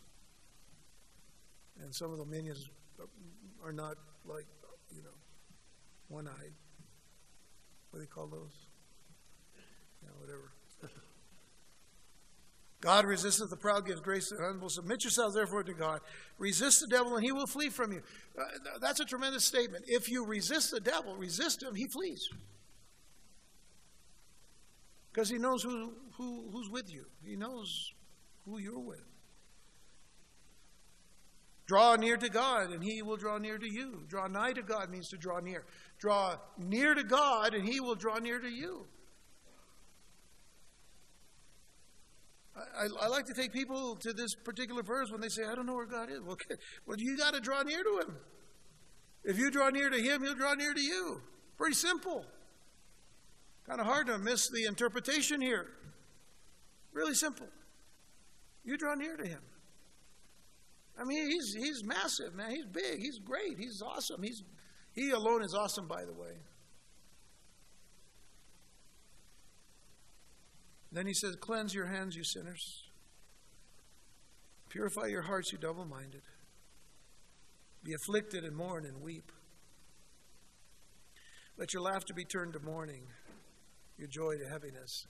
[1.81, 2.69] and some of the minions
[3.63, 4.45] are not like,
[4.93, 5.15] you know,
[6.07, 6.53] one eyed.
[7.89, 8.67] What do they call those?
[10.03, 10.51] Yeah, whatever.
[12.81, 14.69] God resisteth the proud, gives grace to the humble.
[14.69, 15.99] Submit yourselves, therefore, to God.
[16.37, 18.01] Resist the devil, and he will flee from you.
[18.37, 18.43] Uh,
[18.79, 19.83] that's a tremendous statement.
[19.87, 22.29] If you resist the devil, resist him, he flees.
[25.11, 27.93] Because he knows who, who, who's with you, he knows
[28.45, 29.08] who you're with.
[31.69, 34.03] Draw near to God, and He will draw near to you.
[34.07, 35.65] Draw nigh to God means to draw near.
[35.99, 38.87] Draw near to God, and He will draw near to you.
[42.57, 45.67] I, I, like to take people to this particular verse when they say, I don't
[45.67, 46.21] know where God is.
[46.25, 46.37] Well,
[46.87, 48.15] well you got to draw near to Him.
[49.23, 51.21] If you draw near to Him, He'll draw near to you.
[51.55, 52.25] Pretty simple.
[53.67, 55.67] Kind of hard to miss the interpretation here.
[56.93, 57.47] Really simple.
[58.65, 59.41] You draw near to Him.
[60.99, 62.51] I mean, he's, he's massive, man.
[62.51, 62.99] He's big.
[62.99, 63.57] He's great.
[63.57, 64.21] He's awesome.
[64.21, 64.43] He's,
[64.91, 66.33] he alone is awesome, by the way.
[70.91, 72.83] Then he says, Cleanse your hands, you sinners.
[74.67, 76.21] Purify your hearts, you double minded.
[77.83, 79.31] Be afflicted and mourn and weep.
[81.57, 83.03] Let your laughter be turned to mourning,
[83.97, 85.07] your joy to heaviness.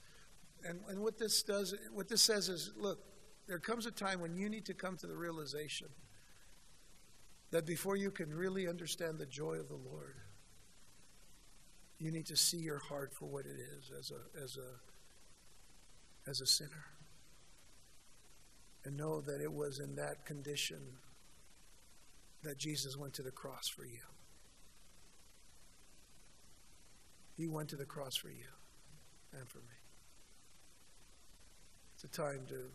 [0.64, 3.00] And, and what this does, what this says is, look,
[3.50, 5.88] there comes a time when you need to come to the realization
[7.50, 10.14] that before you can really understand the joy of the Lord,
[11.98, 16.40] you need to see your heart for what it is as a, as a, as
[16.40, 16.84] a sinner.
[18.84, 20.78] And know that it was in that condition
[22.44, 23.98] that Jesus went to the cross for you.
[27.36, 28.46] He went to the cross for you
[29.36, 29.80] and for me.
[31.96, 32.70] It's a time to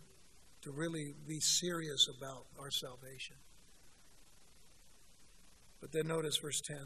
[0.65, 3.35] to really be serious about our salvation.
[5.79, 6.77] But then notice verse 10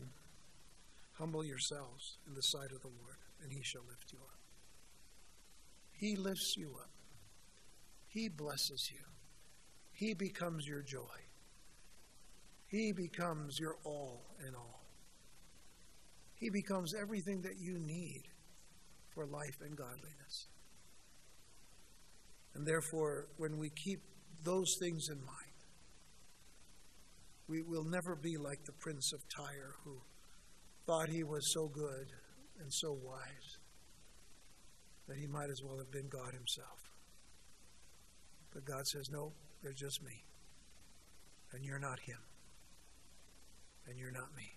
[1.13, 4.39] Humble yourselves in the sight of the Lord, and he shall lift you up.
[5.93, 6.89] He lifts you up,
[8.07, 9.05] he blesses you,
[9.93, 11.19] he becomes your joy,
[12.67, 14.83] he becomes your all in all.
[16.35, 18.23] He becomes everything that you need
[19.09, 20.47] for life and godliness.
[22.59, 24.01] And therefore, when we keep
[24.43, 25.59] those things in mind,
[27.47, 30.01] we will never be like the prince of Tyre who
[30.85, 32.07] thought he was so good
[32.59, 33.59] and so wise
[35.07, 36.91] that he might as well have been God himself.
[38.53, 39.31] But God says, No,
[39.63, 40.25] they're just me.
[41.53, 42.19] And you're not him.
[43.87, 44.51] And you're not me.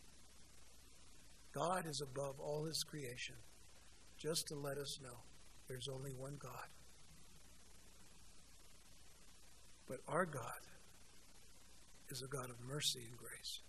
[1.55, 3.37] God is above all his creation,
[4.19, 5.19] just to let us know
[5.69, 6.67] there's only one God.
[9.93, 10.63] But our God
[12.09, 13.61] is a God of mercy and grace.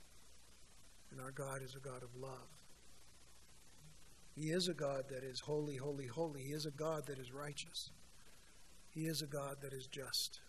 [1.11, 2.47] And our God is a God of love.
[4.33, 6.43] He is a God that is holy, holy, holy.
[6.43, 7.89] He is a God that is righteous.
[8.91, 10.39] He is a God that is just.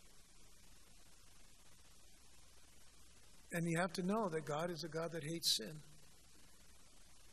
[3.51, 5.81] And you have to know that God is a God that hates sin.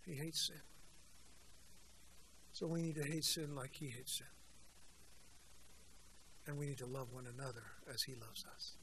[0.04, 0.62] He hates sin.
[2.54, 4.41] So we need to hate sin like He hates sin.
[6.52, 8.74] And we need to love one another as He loves us.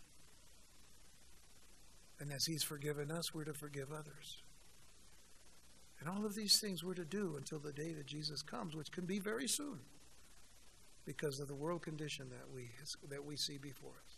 [2.18, 4.38] And as He's forgiven us, we're to forgive others.
[6.00, 8.90] And all of these things we're to do until the day that Jesus comes, which
[8.90, 9.80] can be very soon
[11.04, 12.70] because of the world condition that we,
[13.10, 14.16] that we see before us.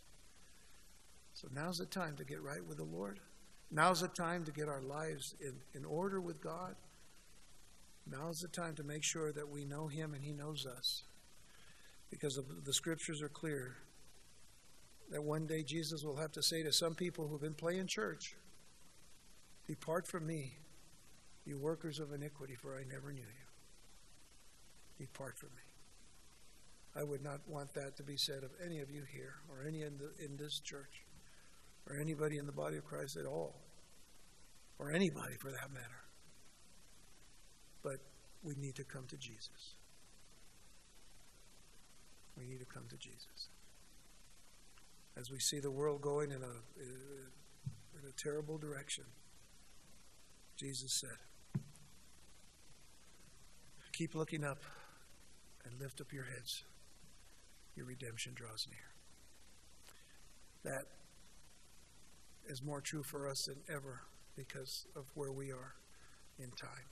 [1.33, 3.19] So now's the time to get right with the Lord.
[3.69, 6.75] Now's the time to get our lives in, in order with God.
[8.09, 11.03] Now's the time to make sure that we know Him and He knows us.
[12.11, 13.77] Because the, scriptures are clear
[15.09, 18.35] that one day Jesus will have to say to some people who've been playing church,
[19.67, 20.51] Depart from me,
[21.45, 25.05] you workers of iniquity, for I never knew you.
[25.05, 25.63] Depart from me.
[26.95, 29.81] I would not want that to be said of any of you here, or any
[29.81, 31.05] in, the, in this church,
[31.89, 33.55] or anybody in the body of Christ at all,
[34.77, 36.03] or anybody for that matter.
[37.81, 37.97] But
[38.43, 39.75] we need to come to Jesus.
[42.37, 43.49] We need to come to Jesus.
[45.17, 49.03] As we see the world going in a, in a terrible direction,
[50.57, 51.61] Jesus said,
[53.93, 54.63] Keep looking up
[55.65, 56.63] and lift up your heads.
[57.75, 60.73] Your redemption draws near.
[60.73, 60.85] That
[62.47, 64.01] is more true for us than ever
[64.35, 65.73] because of where we are
[66.39, 66.89] in time.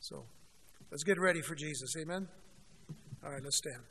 [0.00, 0.24] So
[0.90, 1.94] let's get ready for Jesus.
[1.96, 2.28] Amen.
[3.24, 3.82] All right, let's stand.